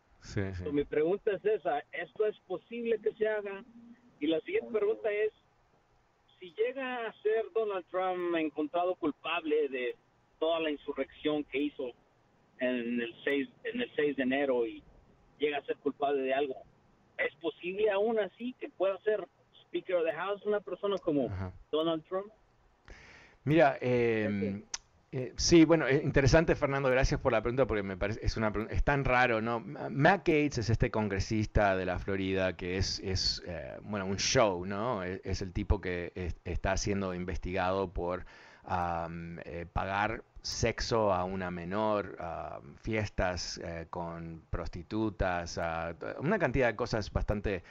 mi 0.71 0.85
pregunta 0.85 1.31
es 1.31 1.43
esa, 1.45 1.79
¿esto 1.91 2.25
es 2.25 2.37
posible 2.47 2.99
que 2.99 3.11
se 3.13 3.27
haga? 3.27 3.63
Y 4.19 4.27
la 4.27 4.39
siguiente 4.41 4.71
pregunta 4.71 5.11
es, 5.11 5.31
si 6.39 6.53
llega 6.53 7.07
a 7.07 7.13
ser 7.21 7.45
Donald 7.53 7.85
Trump 7.89 8.35
encontrado 8.35 8.95
culpable 8.95 9.67
de 9.69 9.95
toda 10.43 10.59
la 10.59 10.71
insurrección 10.71 11.45
que 11.45 11.57
hizo 11.57 11.93
en 12.59 12.99
el 12.99 13.15
6, 13.23 13.49
en 13.63 13.81
el 13.81 13.89
6 13.95 14.17
de 14.17 14.23
enero 14.23 14.67
y 14.67 14.83
llega 15.39 15.57
a 15.59 15.65
ser 15.65 15.77
culpable 15.77 16.21
de 16.21 16.33
algo, 16.33 16.55
¿es 17.17 17.33
posible 17.35 17.89
aún 17.89 18.19
así 18.19 18.53
que 18.59 18.67
pueda 18.67 18.97
ser 19.03 19.25
Speaker 19.67 19.95
of 19.95 20.03
the 20.03 20.11
House 20.11 20.45
una 20.45 20.59
persona 20.59 20.97
como 20.97 21.29
Donald 21.71 22.03
Trump? 22.09 22.27
Mira, 23.45 23.77
eh, 23.79 24.61
eh, 25.13 25.31
sí, 25.37 25.63
bueno, 25.63 25.87
es 25.87 26.03
interesante, 26.03 26.55
Fernando, 26.55 26.89
gracias 26.89 27.21
por 27.21 27.31
la 27.31 27.41
pregunta, 27.41 27.65
porque 27.65 27.83
me 27.83 27.95
parece, 27.95 28.19
es, 28.21 28.35
una, 28.35 28.51
es 28.69 28.83
tan 28.83 29.05
raro, 29.05 29.39
¿no? 29.41 29.61
Matt 29.61 30.27
Gates 30.27 30.57
es 30.57 30.69
este 30.69 30.91
congresista 30.91 31.77
de 31.77 31.85
la 31.85 31.99
Florida 31.99 32.57
que 32.57 32.75
es, 32.75 32.99
es 32.99 33.41
eh, 33.47 33.77
bueno, 33.83 34.07
un 34.07 34.17
show, 34.17 34.65
¿no? 34.65 35.03
Es, 35.03 35.41
el 35.41 35.53
tipo 35.53 35.79
que 35.79 36.11
está 36.43 36.75
siendo 36.75 37.13
investigado 37.13 37.93
por 37.93 38.25
eh, 39.45 39.65
pagar 39.71 40.23
sexo 40.43 41.11
a 41.11 41.23
una 41.23 41.49
menor, 41.49 42.17
fiestas 42.81 43.59
con 43.89 44.43
prostitutas, 44.51 45.59
una 46.19 46.37
cantidad 46.37 46.67
de 46.67 46.75
cosas 46.75 47.11
bastante 47.11 47.63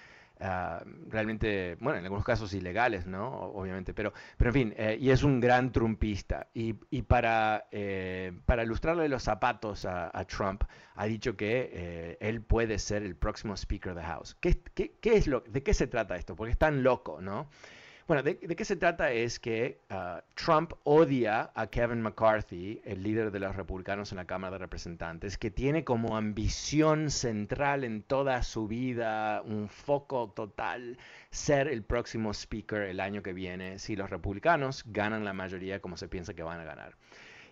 Ah, 0.45 0.83
realmente, 1.09 1.77
bueno, 1.79 2.01
en 2.01 2.05
algunos 2.05 2.25
casos 2.25 2.53
ilegales, 2.53 3.07
¿no? 3.07 3.29
Obviamente, 3.29 3.95
pero, 3.95 4.13
pero 4.37 4.51
en 4.51 4.55
fin, 4.55 4.75
eh, 4.77 4.99
y 5.01 5.11
es 5.11 5.23
un 5.23 5.39
gran 5.39 5.71
trumpista. 5.71 6.49
Y, 6.53 6.75
y 6.91 7.03
para, 7.03 7.69
eh, 7.71 8.33
para 8.45 8.65
ilustrarle 8.65 9.09
los 9.09 9.23
zapatos 9.23 9.85
a, 9.85 10.11
Trump, 10.25 10.65
ha 10.97 11.07
dicho 11.07 11.37
que 11.37 11.71
eh, 11.73 12.19
él 12.21 12.43
puede 12.43 12.81
ser 12.81 13.05
el 13.05 13.15
próximo 13.15 13.57
Speaker 13.57 13.93
of 13.93 13.99
the 13.99 14.05
House. 14.05 14.37
¿Qué, 14.41 14.61
qué, 14.75 14.97
qué 15.01 15.17
es 15.17 15.29
lo, 15.29 15.43
¿De 15.43 15.63
qué 15.63 15.75
se 15.75 15.87
trata 15.87 16.17
esto? 16.17 16.35
Porque 16.35 16.51
es 16.53 16.59
tan 16.59 16.83
loco, 16.83 17.21
¿no? 17.21 17.49
Bueno, 18.13 18.25
de, 18.25 18.37
qué 18.37 18.65
se 18.67 18.77
trata 18.77 19.11
es 19.11 19.41
que 19.41 19.81
ah, 19.89 20.23
Trump 20.35 20.75
odia 20.85 21.51
a 21.55 21.67
Kevin 21.69 22.03
McCarthy, 22.03 22.83
el 22.85 23.03
líder 23.03 23.31
de 23.31 23.41
los 23.41 23.57
republicanos 23.57 24.13
en 24.13 24.17
la 24.17 24.27
Cámara 24.27 24.51
de 24.51 24.59
Representantes, 24.59 25.39
que 25.39 25.51
tiene 25.51 25.83
como 25.83 26.15
ambición 26.15 27.09
central 27.09 27.85
en 27.85 28.03
toda 28.03 28.43
su 28.43 28.69
vida, 28.69 29.41
un 29.41 29.71
foco 29.71 30.29
total, 30.29 30.99
ser 31.31 31.69
el 31.69 31.85
próximo 31.85 32.35
speaker 32.35 32.83
el 32.83 33.01
año 33.01 33.23
que 33.23 33.33
viene 33.33 33.79
si 33.79 33.97
los 33.97 34.11
republicanos 34.11 34.85
ganan 34.89 35.25
la 35.25 35.33
mayoría 35.33 35.81
como 35.81 35.97
se 35.97 36.07
piensa 36.07 36.35
que 36.35 36.43
van 36.43 36.61
a 36.61 36.65
ganar. 36.65 36.95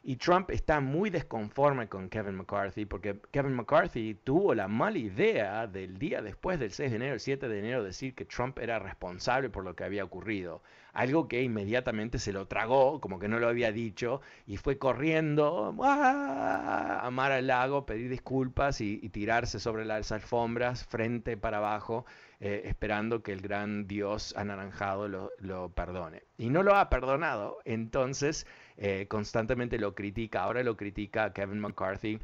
Y 0.03 0.17
Trump 0.17 0.51
está 0.51 0.81
muy 0.81 1.11
desconforme 1.11 1.87
con 1.89 2.09
Kevin 2.09 2.37
McCarthy 2.37 2.87
porque 2.87 3.21
Kevin 3.31 3.55
McCarthy 3.55 4.15
tuvo 4.15 4.55
la 4.55 4.67
mala 4.67 4.97
idea 4.97 5.67
del 5.67 5.99
día 5.99 6.23
después 6.23 6.59
del 6.59 6.73
6 6.73 6.91
de 6.91 6.97
enero, 6.97 7.15
el 7.15 7.21
7 7.21 7.49
de 7.49 7.59
enero, 7.59 7.85
decir 7.85 8.15
que 8.15 8.25
Trump 8.25 8.59
era 8.59 8.79
responsable 8.79 9.51
por 9.51 9.63
lo 9.63 9.77
que 9.77 9.85
había 9.85 10.03
ocurrido. 10.05 10.63
Algo 10.95 11.29
que 11.29 11.43
inmediatamente 11.43 12.19
se 12.19 12.33
lo 12.33 12.47
tragó, 12.47 13.01
como 13.01 13.19
que 13.19 13.29
no 13.29 13.39
lo 13.39 13.49
había 13.49 13.73
dicho, 13.73 14.23
y 14.47 14.57
fue 14.57 14.79
corriendo 14.79 15.75
a 15.83 17.09
mar 17.13 17.33
al 17.33 17.47
lago, 17.47 17.87
pedir 17.87 18.09
disculpas 18.11 18.81
y, 18.81 19.09
tirarse 19.11 19.61
sobre 19.61 19.85
las 19.85 20.13
alfombras, 20.13 20.85
frente 20.87 21.37
para 21.37 21.59
abajo, 21.59 22.07
eh, 22.41 22.63
esperando 22.65 23.23
que 23.23 23.33
el 23.33 23.41
gran 23.43 23.87
Dios 23.87 24.35
anaranjado 24.37 25.09
lo, 25.09 25.31
lo 25.39 25.69
perdone. 25.71 26.23
Y 26.39 26.49
no 26.49 26.63
lo 26.63 26.75
ha 26.75 26.89
perdonado. 26.89 27.59
Entonces 27.65 28.47
eh, 28.83 29.07
constantemente 29.09 29.79
lo 29.79 29.95
critica, 29.95 30.43
ahora 30.43 30.63
lo 30.63 30.75
critica 30.75 31.35
Kevin 31.35 31.61
McCarthy 31.61 32.19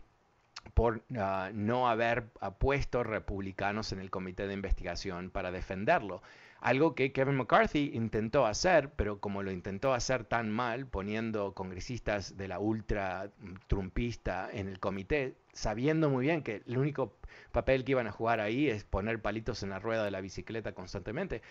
por 0.73 1.03
ah, 1.19 1.51
no 1.53 1.87
haber 1.87 2.25
puesto 2.59 3.05
republicanos 3.05 3.93
en 3.93 4.01
el 4.01 4.11
comité 4.11 4.47
de 4.47 4.55
investigación 4.55 5.31
para 5.31 5.53
defenderlo. 5.53 6.23
Algo 6.61 6.95
que 6.95 7.13
Kevin 7.13 7.37
McCarthy 7.37 7.91
intentó 7.93 8.47
hacer, 8.47 8.91
pero 8.97 9.21
como 9.21 9.43
lo 9.43 9.53
intentó 9.53 9.93
hacer 9.93 10.25
tan 10.25 10.51
mal, 10.51 10.87
poniendo 10.87 11.53
congresistas 11.53 12.39
de 12.39 12.49
la 12.49 12.59
ultra 12.59 13.31
trumpista 13.67 14.49
en 14.51 14.69
el 14.69 14.81
comité, 14.81 15.37
sabiendo 15.53 16.09
muy 16.09 16.25
bien 16.25 16.43
que 16.43 16.63
el 16.67 16.79
único 16.79 17.19
papel 17.53 17.85
que 17.85 17.93
iban 17.93 18.07
a 18.07 18.13
jugar 18.13 18.41
ahí 18.41 18.69
es 18.69 18.85
poner 18.85 19.21
palitos 19.21 19.63
en 19.63 19.71
la 19.71 19.79
rueda 19.79 20.05
de 20.05 20.11
la 20.11 20.23
bicicleta 20.23 20.73
constantemente, 20.73 21.43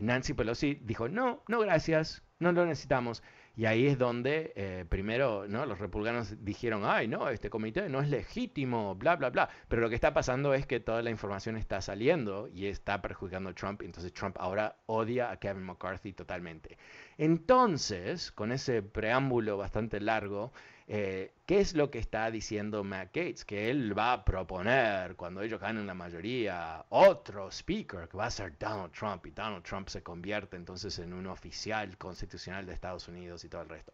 Nancy 0.00 0.32
Pelosi 0.32 0.78
dijo, 0.82 1.08
no, 1.08 1.42
no 1.48 1.58
gracias, 1.60 2.22
no 2.38 2.52
lo 2.52 2.64
necesitamos. 2.64 3.22
Y 3.54 3.66
ahí 3.66 3.86
es 3.86 3.98
donde 3.98 4.52
eh, 4.56 4.86
primero 4.88 5.46
¿no? 5.46 5.66
los 5.66 5.78
republicanos 5.78 6.42
dijeron, 6.42 6.82
ay, 6.86 7.06
no, 7.06 7.28
este 7.28 7.50
comité 7.50 7.88
no 7.90 8.00
es 8.00 8.08
legítimo, 8.08 8.94
bla, 8.94 9.16
bla, 9.16 9.28
bla. 9.28 9.50
Pero 9.68 9.82
lo 9.82 9.88
que 9.90 9.94
está 9.94 10.14
pasando 10.14 10.54
es 10.54 10.66
que 10.66 10.80
toda 10.80 11.02
la 11.02 11.10
información 11.10 11.56
está 11.56 11.80
saliendo 11.82 12.48
y 12.48 12.66
está 12.66 13.02
perjudicando 13.02 13.50
a 13.50 13.54
Trump. 13.54 13.82
Entonces 13.82 14.12
Trump 14.14 14.36
ahora 14.38 14.76
odia 14.86 15.30
a 15.30 15.36
Kevin 15.36 15.64
McCarthy 15.64 16.14
totalmente. 16.14 16.78
Entonces, 17.18 18.32
con 18.32 18.52
ese 18.52 18.82
preámbulo 18.82 19.58
bastante 19.58 20.00
largo, 20.00 20.52
eh, 20.88 21.32
¿Qué 21.46 21.60
es 21.60 21.74
lo 21.74 21.90
que 21.90 21.98
está 21.98 22.30
diciendo 22.30 22.82
Matt 22.82 23.08
Gates? 23.14 23.44
Que 23.44 23.70
él 23.70 23.96
va 23.96 24.12
a 24.12 24.24
proponer, 24.24 25.16
cuando 25.16 25.42
ellos 25.42 25.60
ganen 25.60 25.86
la 25.86 25.94
mayoría, 25.94 26.84
otro 26.88 27.50
speaker 27.50 28.08
que 28.08 28.16
va 28.16 28.26
a 28.26 28.30
ser 28.30 28.58
Donald 28.58 28.92
Trump 28.92 29.26
y 29.26 29.30
Donald 29.30 29.62
Trump 29.64 29.88
se 29.88 30.02
convierte 30.02 30.56
entonces 30.56 30.98
en 30.98 31.12
un 31.12 31.26
oficial 31.26 31.96
constitucional 31.98 32.66
de 32.66 32.72
Estados 32.72 33.08
Unidos 33.08 33.44
y 33.44 33.48
todo 33.48 33.62
el 33.62 33.68
resto. 33.68 33.92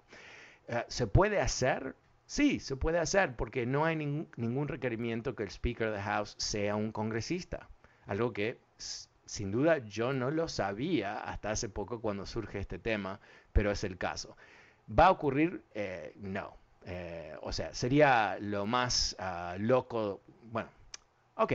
Eh, 0.68 0.84
¿Se 0.88 1.06
puede 1.06 1.40
hacer? 1.40 1.94
Sí, 2.26 2.60
se 2.60 2.76
puede 2.76 2.98
hacer 2.98 3.36
porque 3.36 3.66
no 3.66 3.84
hay 3.84 3.96
ningún 3.96 4.68
requerimiento 4.68 5.34
que 5.34 5.44
el 5.44 5.50
Speaker 5.50 5.90
de 5.90 5.96
the 5.96 6.02
House 6.02 6.34
sea 6.38 6.76
un 6.76 6.92
congresista. 6.92 7.68
Algo 8.06 8.32
que 8.32 8.58
sin 9.26 9.50
duda 9.50 9.78
yo 9.78 10.12
no 10.12 10.30
lo 10.30 10.48
sabía 10.48 11.18
hasta 11.18 11.50
hace 11.50 11.68
poco 11.68 12.00
cuando 12.00 12.26
surge 12.26 12.58
este 12.58 12.78
tema, 12.78 13.20
pero 13.52 13.70
es 13.70 13.84
el 13.84 13.98
caso. 13.98 14.36
¿Va 14.88 15.06
a 15.06 15.10
ocurrir? 15.10 15.64
Eh, 15.74 16.12
no 16.16 16.56
eh, 16.88 17.36
o 17.42 17.52
sea, 17.52 17.74
sería 17.74 18.38
lo 18.40 18.64
más 18.66 19.14
ah, 19.18 19.56
loco. 19.58 20.22
Bueno, 20.50 20.70
ok. 21.36 21.52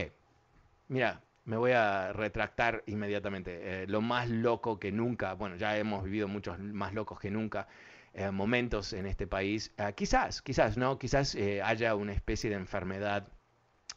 Mira, 0.88 1.20
me 1.44 1.56
voy 1.56 1.72
a 1.72 2.12
retractar 2.12 2.84
inmediatamente. 2.86 3.82
Eh, 3.82 3.86
lo 3.88 4.00
más 4.00 4.28
loco 4.30 4.78
que 4.78 4.92
nunca, 4.92 5.34
bueno, 5.34 5.56
ya 5.56 5.76
hemos 5.76 6.04
vivido 6.04 6.28
muchos 6.28 6.58
más 6.60 6.94
locos 6.94 7.18
que 7.18 7.32
nunca 7.32 7.66
eh, 8.12 8.30
momentos 8.30 8.92
en 8.92 9.06
este 9.06 9.26
país. 9.26 9.72
Ah, 9.76 9.90
quizás, 9.92 10.40
quizás, 10.40 10.76
¿no? 10.76 10.98
Quizás 11.00 11.36
haya 11.64 11.96
una 11.96 12.12
especie 12.12 12.48
de 12.48 12.56
enfermedad 12.56 13.26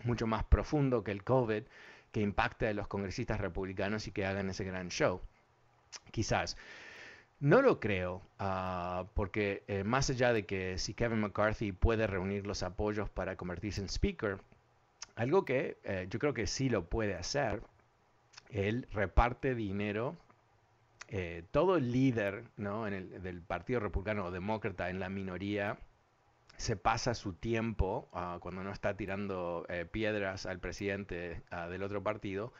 mucho 0.03 0.25
más 0.25 0.43
profundo 0.43 1.03
que 1.03 1.11
el 1.11 1.23
COVID 1.23 1.63
que 2.11 2.21
impacte 2.21 2.67
a 2.67 2.73
los 2.73 2.87
congresistas 2.87 3.39
republicanos 3.39 4.07
y 4.07 4.11
que 4.11 4.25
hagan 4.25 4.49
ese 4.49 4.63
gran 4.63 4.89
show. 4.89 5.21
Quizás. 6.11 6.57
No 7.39 7.61
lo 7.61 7.79
creo, 7.79 8.23
ah, 8.39 9.05
porque 9.13 9.63
eh, 9.67 9.83
más 9.83 10.09
allá 10.09 10.33
de 10.33 10.47
que 10.47 10.79
si 10.79 10.95
Kevin 10.95 11.19
McCarthy 11.19 11.71
puede 11.71 12.07
reunir 12.07 12.47
los 12.47 12.63
apoyos 12.63 13.09
para 13.11 13.35
convertirse 13.35 13.79
en 13.79 13.89
speaker, 13.89 14.39
algo 15.15 15.45
que 15.45 15.77
eh, 15.83 16.07
yo 16.09 16.17
creo 16.17 16.33
que 16.33 16.47
sí 16.47 16.67
lo 16.67 16.85
puede 16.85 17.13
hacer, 17.13 17.61
él 18.49 18.87
reparte 18.91 19.53
dinero. 19.55 20.15
Eh, 21.09 21.43
todo 21.51 21.79
líder 21.79 22.43
¿no? 22.57 22.83
del 22.83 23.41
Partido 23.41 23.79
Republicano 23.79 24.25
o 24.25 24.31
Demócrata 24.31 24.89
en 24.89 24.99
la 24.99 25.07
minoría 25.07 25.77
se 26.57 26.75
pasa 26.75 27.13
su 27.13 27.31
tiempo, 27.33 28.09
ah, 28.13 28.39
cuando 28.41 28.63
no 28.63 28.71
está 28.73 28.97
tirando 28.97 29.65
piedras 29.91 30.45
al 30.47 30.59
presidente 30.59 31.43
ah, 31.51 31.69
del 31.69 31.83
otro 31.83 32.03
partido, 32.03 32.51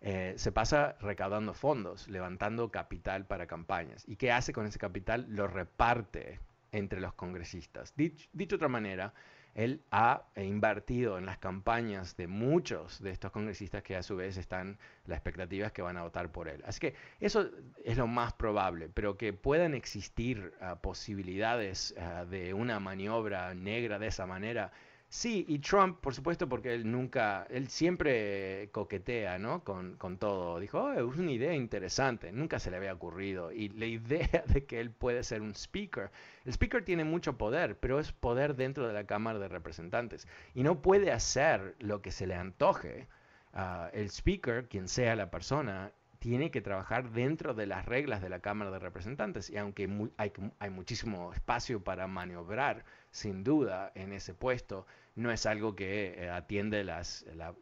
eh, 0.00 0.34
se 0.36 0.52
pasa 0.52 0.96
recaudando 1.00 1.54
fondos, 1.54 2.08
levantando 2.08 2.70
capital 2.70 3.26
para 3.26 3.46
campañas. 3.46 4.04
¿Y 4.06 4.16
qué 4.16 4.32
hace 4.32 4.52
con 4.52 4.66
ese 4.66 4.78
capital? 4.78 5.26
Lo 5.28 5.46
reparte 5.46 6.40
entre 6.72 7.00
los 7.00 7.14
congresistas. 7.14 7.94
Dicho, 7.96 8.28
de 8.32 8.54
otra 8.54 8.68
manera, 8.68 9.14
él 9.54 9.82
ha 9.90 10.26
invertido 10.36 11.16
en 11.16 11.24
las 11.24 11.38
campañas 11.38 12.14
de 12.18 12.26
muchos 12.26 13.00
de 13.00 13.10
estos 13.10 13.32
congresistas 13.32 13.82
que 13.82 13.96
a 13.96 14.02
su 14.02 14.14
vez 14.14 14.36
están, 14.36 14.78
la 15.06 15.14
expectativa 15.14 15.68
es 15.68 15.72
que 15.72 15.80
van 15.80 15.96
a 15.96 16.02
votar 16.02 16.30
por 16.30 16.48
él. 16.48 16.62
Así 16.66 16.78
que 16.78 16.94
eso 17.20 17.50
es 17.82 17.96
lo 17.96 18.06
más 18.06 18.34
probable, 18.34 18.90
pero 18.90 19.16
que 19.16 19.32
puedan 19.32 19.74
existir 19.74 20.52
ah, 20.60 20.76
posibilidades 20.82 21.94
ah, 21.98 22.26
de 22.26 22.52
una 22.52 22.80
maniobra 22.80 23.54
negra 23.54 23.98
de 23.98 24.08
esa 24.08 24.26
manera, 24.26 24.72
Sí, 25.08 25.44
y 25.48 25.60
Trump, 25.60 26.00
por 26.00 26.14
supuesto, 26.14 26.48
porque 26.48 26.74
él 26.74 26.90
nunca, 26.90 27.46
él 27.48 27.68
siempre 27.68 28.68
coquetea, 28.72 29.38
¿no? 29.38 29.62
Con, 29.64 29.96
todo. 30.18 30.58
Dijo, 30.58 30.80
oh, 30.82 30.92
es 30.92 31.18
una 31.18 31.30
idea 31.30 31.54
interesante, 31.54 32.32
nunca 32.32 32.58
se 32.58 32.70
le 32.70 32.76
había 32.76 32.92
ocurrido. 32.92 33.52
Y 33.52 33.68
la 33.70 33.86
idea 33.86 34.44
de 34.46 34.66
que 34.66 34.80
él 34.80 34.90
puede 34.90 35.22
ser 35.22 35.42
un 35.42 35.54
speaker, 35.54 36.10
el 36.44 36.52
speaker 36.52 36.84
tiene 36.84 37.04
mucho 37.04 37.38
poder, 37.38 37.78
pero 37.78 38.00
es 38.00 38.12
poder 38.12 38.56
dentro 38.56 38.86
de 38.86 38.92
la 38.94 39.06
Cámara 39.06 39.38
de 39.38 39.48
Representantes. 39.48 40.26
Y 40.54 40.62
no 40.64 40.82
puede 40.82 41.12
hacer 41.12 41.76
lo 41.78 42.02
que 42.02 42.10
se 42.10 42.26
le 42.26 42.34
antoje. 42.34 43.08
Uh, 43.54 43.88
el 43.92 44.10
speaker, 44.10 44.68
quien 44.68 44.86
sea 44.88 45.16
la 45.16 45.30
persona, 45.30 45.92
tiene 46.26 46.50
que 46.50 46.60
trabajar 46.60 47.12
dentro 47.12 47.54
de 47.54 47.66
las 47.66 47.86
reglas 47.86 48.20
de 48.20 48.28
la 48.28 48.40
Cámara 48.40 48.72
de 48.72 48.80
Representantes. 48.80 49.48
Y 49.48 49.58
aunque 49.58 49.88
hay, 50.16 50.70
muchísimo 50.70 51.32
espacio 51.32 51.84
para 51.84 52.08
maniobrar, 52.08 52.84
sin 53.12 53.44
duda, 53.44 53.92
en 53.94 54.12
ese 54.12 54.34
puesto. 54.34 54.88
No 55.14 55.30
es 55.30 55.46
algo 55.46 55.76
que 55.76 56.14
eh, 56.18 56.28
atiende 56.28 56.82
las, 56.82 57.24
la, 57.36 57.54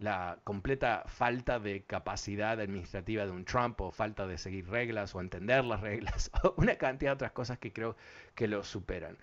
la, 0.00 0.38
completa 0.42 1.04
falta 1.06 1.60
de 1.60 1.84
capacidad 1.84 2.60
administrativa 2.60 3.24
de 3.24 3.30
un 3.30 3.44
Trump 3.44 3.80
o 3.80 3.92
falta 3.92 4.26
de 4.26 4.36
seguir 4.36 4.68
reglas 4.68 5.14
o 5.14 5.20
entender 5.20 5.64
las 5.64 5.80
reglas 5.80 6.32
o 6.42 6.54
una 6.56 6.74
cantidad 6.74 7.12
de 7.12 7.14
otras 7.14 7.30
cosas 7.30 7.58
que 7.58 7.72
creo 7.72 7.94
que 8.34 8.48
lo 8.48 8.64
superan. 8.64 9.16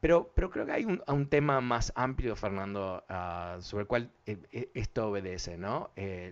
Pero, 0.00 0.32
pero 0.34 0.50
creo 0.50 0.64
que 0.64 0.72
hay 0.72 0.84
un, 0.84 1.26
tema 1.28 1.60
más 1.60 1.92
amplio, 1.94 2.34
Fernando, 2.34 3.04
ah, 3.08 3.58
sobre 3.60 3.82
el 3.82 3.86
cual 3.86 4.10
eh, 4.26 4.38
eh, 4.50 4.70
esto 4.74 5.08
obedece, 5.08 5.58
¿no? 5.58 5.90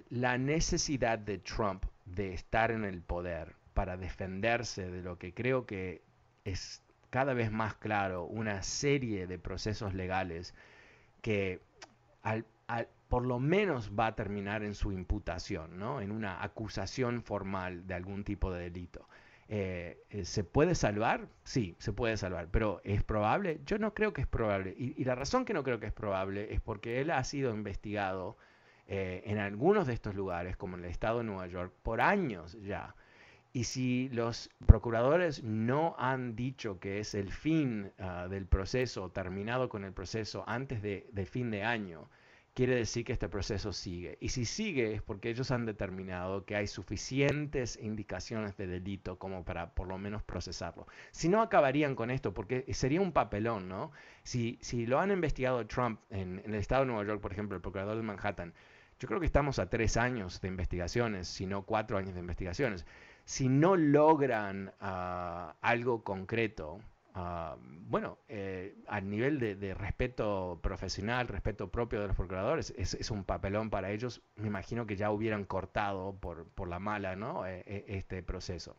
la 0.08 0.38
necesidad 0.38 1.18
de 1.18 1.38
Trump 1.38 1.84
de 2.06 2.32
estar 2.32 2.70
en 2.70 2.84
el 2.84 3.02
poder 3.02 3.54
para 3.74 3.96
defenderse 3.96 4.90
de 4.90 5.02
lo 5.02 5.18
que 5.18 5.34
creo 5.34 5.66
que 5.66 6.02
es 6.44 6.82
cada 7.10 7.34
vez 7.34 7.50
más 7.52 7.74
claro 7.74 8.24
una 8.24 8.62
serie 8.62 9.26
de 9.26 9.38
procesos 9.38 9.94
legales 9.94 10.54
que 11.22 11.60
por 13.08 13.24
lo 13.24 13.38
menos 13.38 13.92
va 13.98 14.08
a 14.08 14.14
terminar 14.14 14.62
en 14.62 14.74
su 14.74 14.92
imputación, 14.92 15.78
¿no? 15.78 16.00
en 16.00 16.10
una 16.10 16.42
acusación 16.42 17.22
formal 17.22 17.86
de 17.86 17.94
algún 17.94 18.24
tipo 18.24 18.52
de 18.52 18.62
delito. 18.64 19.08
Eh, 19.50 20.04
eh, 20.10 20.24
¿Se 20.26 20.44
puede 20.44 20.74
salvar? 20.74 21.28
Sí, 21.42 21.74
se 21.78 21.92
puede 21.94 22.18
salvar, 22.18 22.48
pero 22.50 22.82
¿es 22.84 23.02
probable? 23.02 23.60
Yo 23.64 23.78
no 23.78 23.94
creo 23.94 24.12
que 24.12 24.20
es 24.20 24.26
probable. 24.26 24.74
Y, 24.76 25.02
la 25.04 25.14
razón 25.14 25.44
que 25.46 25.54
no 25.54 25.64
creo 25.64 25.80
que 25.80 25.86
es 25.86 25.92
probable 25.92 26.52
es 26.52 26.60
porque 26.60 27.00
él 27.00 27.10
ha 27.10 27.24
sido 27.24 27.54
investigado 27.54 28.36
eh, 28.86 29.22
en 29.24 29.38
algunos 29.38 29.86
de 29.86 29.94
estos 29.94 30.14
lugares, 30.14 30.56
como 30.56 30.76
en 30.76 30.84
el 30.84 30.90
estado 30.90 31.18
de 31.18 31.24
Nueva 31.24 31.46
York, 31.46 31.72
por 31.82 32.00
años 32.02 32.58
ya. 32.62 32.94
Y 33.52 33.64
si 33.64 34.10
los 34.10 34.50
procuradores 34.66 35.42
no 35.42 35.96
han 35.98 36.36
dicho 36.36 36.78
que 36.78 37.00
es 37.00 37.14
el 37.14 37.32
fin 37.32 37.90
ah, 37.98 38.28
del 38.28 38.46
proceso, 38.46 39.10
terminado 39.10 39.70
con 39.70 39.84
el 39.84 39.92
proceso 39.92 40.44
antes 40.46 40.82
de, 40.82 41.26
fin 41.26 41.50
de 41.50 41.64
año, 41.64 42.10
quiere 42.58 42.74
decir 42.74 43.04
que 43.04 43.12
este 43.12 43.28
proceso 43.28 43.72
sigue. 43.72 44.18
Y 44.20 44.30
si 44.30 44.44
sigue 44.44 44.94
es 44.94 45.00
porque 45.00 45.30
ellos 45.30 45.52
han 45.52 45.64
determinado 45.64 46.44
que 46.44 46.56
hay 46.56 46.66
suficientes 46.66 47.78
indicaciones 47.80 48.56
de 48.56 48.66
delito 48.66 49.16
como 49.16 49.44
para 49.44 49.76
por 49.76 49.86
lo 49.86 49.96
menos 49.96 50.24
procesarlo. 50.24 50.88
Si 51.12 51.28
no, 51.28 51.40
acabarían 51.40 51.94
con 51.94 52.10
esto, 52.10 52.34
porque 52.34 52.64
sería 52.74 53.00
un 53.00 53.12
papelón, 53.12 53.68
¿no? 53.68 53.92
Si, 54.24 54.58
si 54.60 54.86
lo 54.86 54.98
han 54.98 55.12
investigado 55.12 55.64
Trump 55.68 56.00
en, 56.10 56.42
el 56.44 56.56
estado 56.56 56.80
de 56.80 56.88
Nueva 56.88 57.04
York, 57.04 57.20
por 57.20 57.30
ejemplo, 57.30 57.54
el 57.54 57.62
procurador 57.62 57.96
de 57.96 58.02
Manhattan, 58.02 58.52
yo 58.98 59.06
creo 59.06 59.20
que 59.20 59.26
estamos 59.26 59.60
a 59.60 59.70
tres 59.70 59.96
años 59.96 60.40
de 60.40 60.48
investigaciones, 60.48 61.28
si 61.28 61.46
no 61.46 61.62
cuatro 61.62 61.96
años 61.96 62.14
de 62.14 62.20
investigaciones 62.20 62.84
si 63.24 63.48
no 63.50 63.76
logran 63.76 64.72
ah, 64.80 65.54
algo 65.60 66.02
concreto, 66.02 66.80
ah, 67.18 67.56
bueno, 67.60 68.18
eh, 68.28 68.76
a 68.86 69.00
nivel 69.00 69.38
de, 69.38 69.74
respeto 69.74 70.58
profesional, 70.62 71.28
respeto 71.28 71.70
propio 71.70 72.00
de 72.00 72.08
los 72.08 72.16
procuradores, 72.16 72.72
es, 72.76 73.10
un 73.10 73.24
papelón 73.24 73.70
para 73.70 73.90
ellos. 73.90 74.22
Me 74.36 74.46
imagino 74.46 74.86
que 74.86 74.96
ya 74.96 75.10
hubieran 75.10 75.44
cortado 75.44 76.14
por, 76.14 76.46
por 76.48 76.68
la 76.68 76.78
mala 76.78 77.16
¿no? 77.16 77.46
E, 77.46 77.64
e, 77.66 77.84
este 77.88 78.22
proceso. 78.22 78.76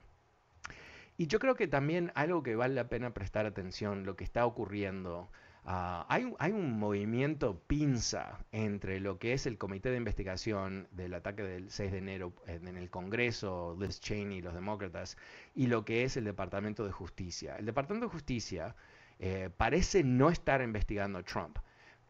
Y 1.17 1.27
yo 1.27 1.39
creo 1.39 1.55
que 1.55 1.67
también 1.67 2.11
algo 2.15 2.43
que 2.43 2.55
vale 2.55 2.75
la 2.75 2.87
pena 2.87 3.13
prestar 3.13 3.45
atención, 3.45 4.05
lo 4.05 4.15
que 4.15 4.23
está 4.23 4.45
ocurriendo 4.45 5.29
Ah, 5.65 6.05
hay, 6.09 6.51
un 6.51 6.79
movimiento 6.79 7.59
pinza 7.67 8.39
entre 8.51 8.99
lo 8.99 9.19
que 9.19 9.33
es 9.33 9.45
el 9.45 9.57
comité 9.57 9.89
de 9.91 9.97
investigación 9.97 10.87
del 10.91 11.13
ataque 11.13 11.43
del 11.43 11.69
6 11.69 11.91
de 11.91 11.97
enero 11.97 12.33
en, 12.47 12.67
el 12.77 12.89
Congreso, 12.89 13.75
Liz 13.79 13.99
Cheney 13.99 14.37
y 14.37 14.41
los 14.41 14.53
demócratas, 14.53 15.17
y 15.53 15.67
lo 15.67 15.85
que 15.85 16.03
es 16.03 16.17
el 16.17 16.23
Departamento 16.23 16.85
de 16.85 16.91
Justicia. 16.91 17.57
El 17.57 17.65
Departamento 17.65 18.07
de 18.07 18.13
Justicia 18.13 18.75
eh, 19.19 19.49
parece 19.55 20.03
no 20.03 20.29
estar 20.29 20.61
investigando 20.61 21.19
a 21.19 21.23
Trump, 21.23 21.59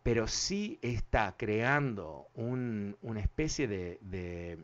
pero 0.04 0.28
sí 0.28 0.80
está 0.82 1.36
creando 1.38 2.28
una 2.36 3.20
especie 3.20 3.68
de, 3.68 4.58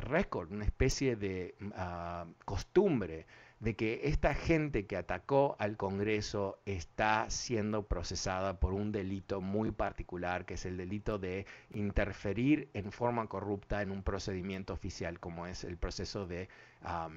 récord, 0.00 0.50
una 0.50 0.64
especie 0.64 1.14
de 1.14 1.54
ah, 1.76 2.26
costumbre 2.44 3.26
de 3.60 3.76
que 3.76 4.00
esta 4.04 4.34
gente 4.34 4.86
que 4.86 4.96
atacó 4.96 5.54
al 5.58 5.76
Congreso 5.76 6.58
está 6.64 7.28
siendo 7.28 7.86
procesada 7.86 8.58
por 8.58 8.72
un 8.72 8.90
delito 8.90 9.42
muy 9.42 9.70
particular, 9.70 10.46
que 10.46 10.54
es 10.54 10.64
el 10.64 10.78
delito 10.78 11.18
de 11.18 11.46
interferir 11.74 12.70
en 12.72 12.90
forma 12.90 13.26
corrupta 13.28 13.82
en 13.82 13.90
un 13.90 14.02
procedimiento 14.02 14.72
oficial, 14.72 15.20
como 15.20 15.46
es 15.46 15.64
el 15.64 15.76
proceso 15.76 16.26
de, 16.26 16.48
ah, 16.82 17.10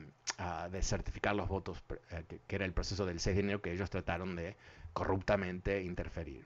de 0.70 0.82
certificar 0.82 1.34
los 1.34 1.48
votos, 1.48 1.82
eh, 2.12 2.24
que 2.46 2.56
era 2.58 2.66
el 2.66 2.74
proceso 2.74 3.06
del 3.06 3.22
6 3.22 3.36
de 3.38 3.42
enero 3.42 3.62
que 3.62 3.72
ellos 3.72 3.90
trataron 3.90 4.36
de 4.36 4.58
corruptamente 4.92 5.82
interferir 5.82 6.46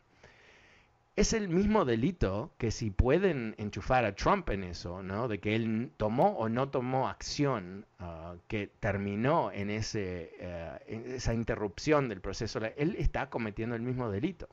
es 1.18 1.34
el 1.34 1.50
mismo 1.50 1.84
delito 1.84 2.54
que 2.60 2.70
si 2.70 2.92
pueden 2.92 3.56
enchufar 3.58 4.06
a 4.06 4.14
Trump 4.14 4.48
en 4.52 4.64
eso, 4.64 5.02
¿no? 5.02 5.28
De 5.28 5.40
que 5.40 5.56
él 5.56 5.92
tomó 5.98 6.38
o 6.38 6.48
no 6.48 6.70
tomó 6.70 7.10
acción 7.10 7.88
ah, 7.98 8.36
que 8.48 8.68
terminó 8.80 9.52
en, 9.52 9.72
ese, 9.72 10.32
eh, 10.40 10.78
en 10.86 11.12
esa 11.12 11.34
interrupción 11.34 12.08
del 12.08 12.22
proceso, 12.22 12.60
él 12.78 12.96
está 13.00 13.32
cometiendo 13.32 13.76
el 13.76 13.82
mismo 13.82 14.12
delito. 14.12 14.48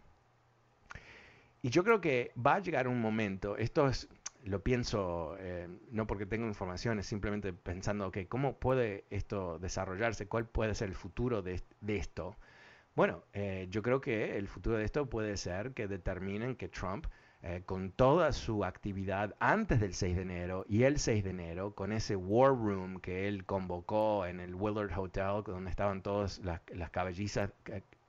Y 1.61 1.69
yo 1.69 1.85
creo 1.85 2.01
que 2.01 2.33
va 2.35 2.55
a 2.55 2.61
llegar 2.61 2.89
un 2.89 3.01
momento, 3.01 3.59
esto 3.59 3.87
es, 3.89 4.09
lo 4.43 4.63
pienso 4.63 5.37
eh, 5.41 5.69
no 5.91 6.07
porque 6.07 6.25
tengo 6.25 6.47
información, 6.47 6.99
es 6.99 7.07
simplemente 7.07 7.53
pensando, 7.53 8.11
que 8.11 8.27
¿cómo 8.27 8.57
puede 8.57 9.05
esto 9.11 9.59
desarrollarse? 9.59 10.29
¿Cuál 10.29 10.47
puede 10.47 10.75
ser 10.75 10.89
el 10.89 10.95
futuro 10.95 11.43
de, 11.43 11.63
de 11.83 11.97
esto? 11.97 12.39
Bueno, 12.95 13.25
eh, 13.33 13.67
yo 13.71 13.83
creo 13.83 14.01
que 14.01 14.39
el 14.39 14.47
futuro 14.47 14.77
de 14.77 14.85
esto 14.85 15.07
puede 15.07 15.37
ser 15.37 15.73
que 15.75 15.89
determinen 15.89 16.55
que 16.55 16.69
Trump, 16.69 17.07
eh, 17.43 17.63
con 17.67 17.91
toda 17.91 18.33
su 18.33 18.65
actividad 18.65 19.35
antes 19.41 19.81
del 19.81 19.95
6 19.95 20.15
de 20.15 20.23
enero 20.23 20.65
y 20.69 20.85
el 20.85 21.01
6 21.01 21.25
de 21.25 21.31
enero, 21.31 21.75
con 21.75 21.93
ese 21.93 22.15
war 22.15 22.51
room 22.51 23.01
que 23.01 23.27
él 23.27 23.45
convocó 23.47 24.27
en 24.27 24.39
el 24.39 24.55
Willard 24.55 24.97
Hotel, 24.97 25.43
donde 25.45 25.71
estaban 25.71 26.03
todas 26.03 26.39
las, 26.45 26.61
cabellizas, 26.91 27.51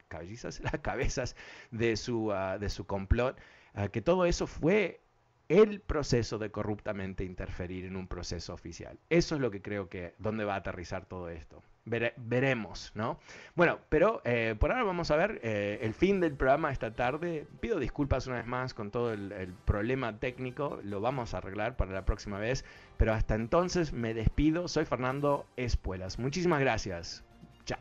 cabellizas, 0.07 0.59
las 0.63 0.79
cabezas 0.81 1.35
de 1.71 1.97
su, 1.97 2.31
ah, 2.31 2.59
de 2.59 2.69
su 2.69 2.85
complot, 2.85 3.39
ah, 3.73 3.87
que 3.87 4.01
todo 4.03 4.25
eso 4.25 4.45
fue 4.45 5.01
el 5.49 5.81
proceso 5.81 6.37
de 6.37 6.51
corruptamente 6.51 7.23
interferir 7.23 7.85
en 7.85 7.95
un 7.95 8.07
proceso 8.07 8.53
oficial. 8.53 8.99
Eso 9.09 9.33
es 9.35 9.41
lo 9.41 9.49
que 9.49 9.63
creo 9.63 9.89
que, 9.89 10.13
dónde 10.19 10.45
va 10.45 10.53
a 10.53 10.57
aterrizar 10.57 11.07
todo 11.07 11.29
esto 11.29 11.63
veremos, 11.85 12.91
¿no? 12.95 13.19
Bueno, 13.55 13.79
pero 13.89 14.21
eh, 14.25 14.55
por 14.59 14.71
ahora 14.71 14.83
vamos 14.83 15.11
a 15.11 15.15
ver 15.15 15.39
eh, 15.43 15.79
el 15.81 15.93
fin 15.93 16.19
del 16.19 16.33
programa 16.33 16.71
esta 16.71 16.95
tarde. 16.95 17.47
Pido 17.59 17.79
disculpas 17.79 18.27
una 18.27 18.37
vez 18.37 18.47
más 18.47 18.73
con 18.73 18.91
todo 18.91 19.13
el, 19.13 19.31
el, 19.31 19.53
problema 19.53 20.19
técnico, 20.19 20.79
lo 20.83 20.99
vamos 20.99 21.33
a 21.33 21.37
arreglar 21.37 21.77
para 21.77 21.91
la 21.91 22.05
próxima 22.05 22.39
vez, 22.39 22.65
pero 22.97 23.13
hasta 23.13 23.35
entonces 23.35 23.93
me 23.93 24.13
despido. 24.13 24.67
Soy 24.67 24.85
Fernando 24.85 25.45
Espuelas. 25.57 26.17
Muchísimas 26.17 26.59
gracias. 26.59 27.23
Chao. 27.65 27.79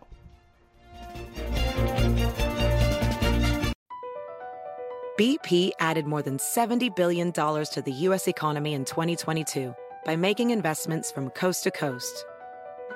BP 5.16 5.70
added 5.78 6.06
more 6.06 6.22
than 6.22 6.38
$70 6.38 6.94
billion 6.96 7.32
to 7.32 7.82
the 7.84 7.92
U.S. 8.08 8.26
economy 8.26 8.74
in 8.74 8.84
2022 8.84 9.72
by 10.04 10.16
making 10.16 10.50
investments 10.50 11.12
from 11.12 11.30
coast 11.30 11.62
to 11.64 11.70
coast. 11.70 12.24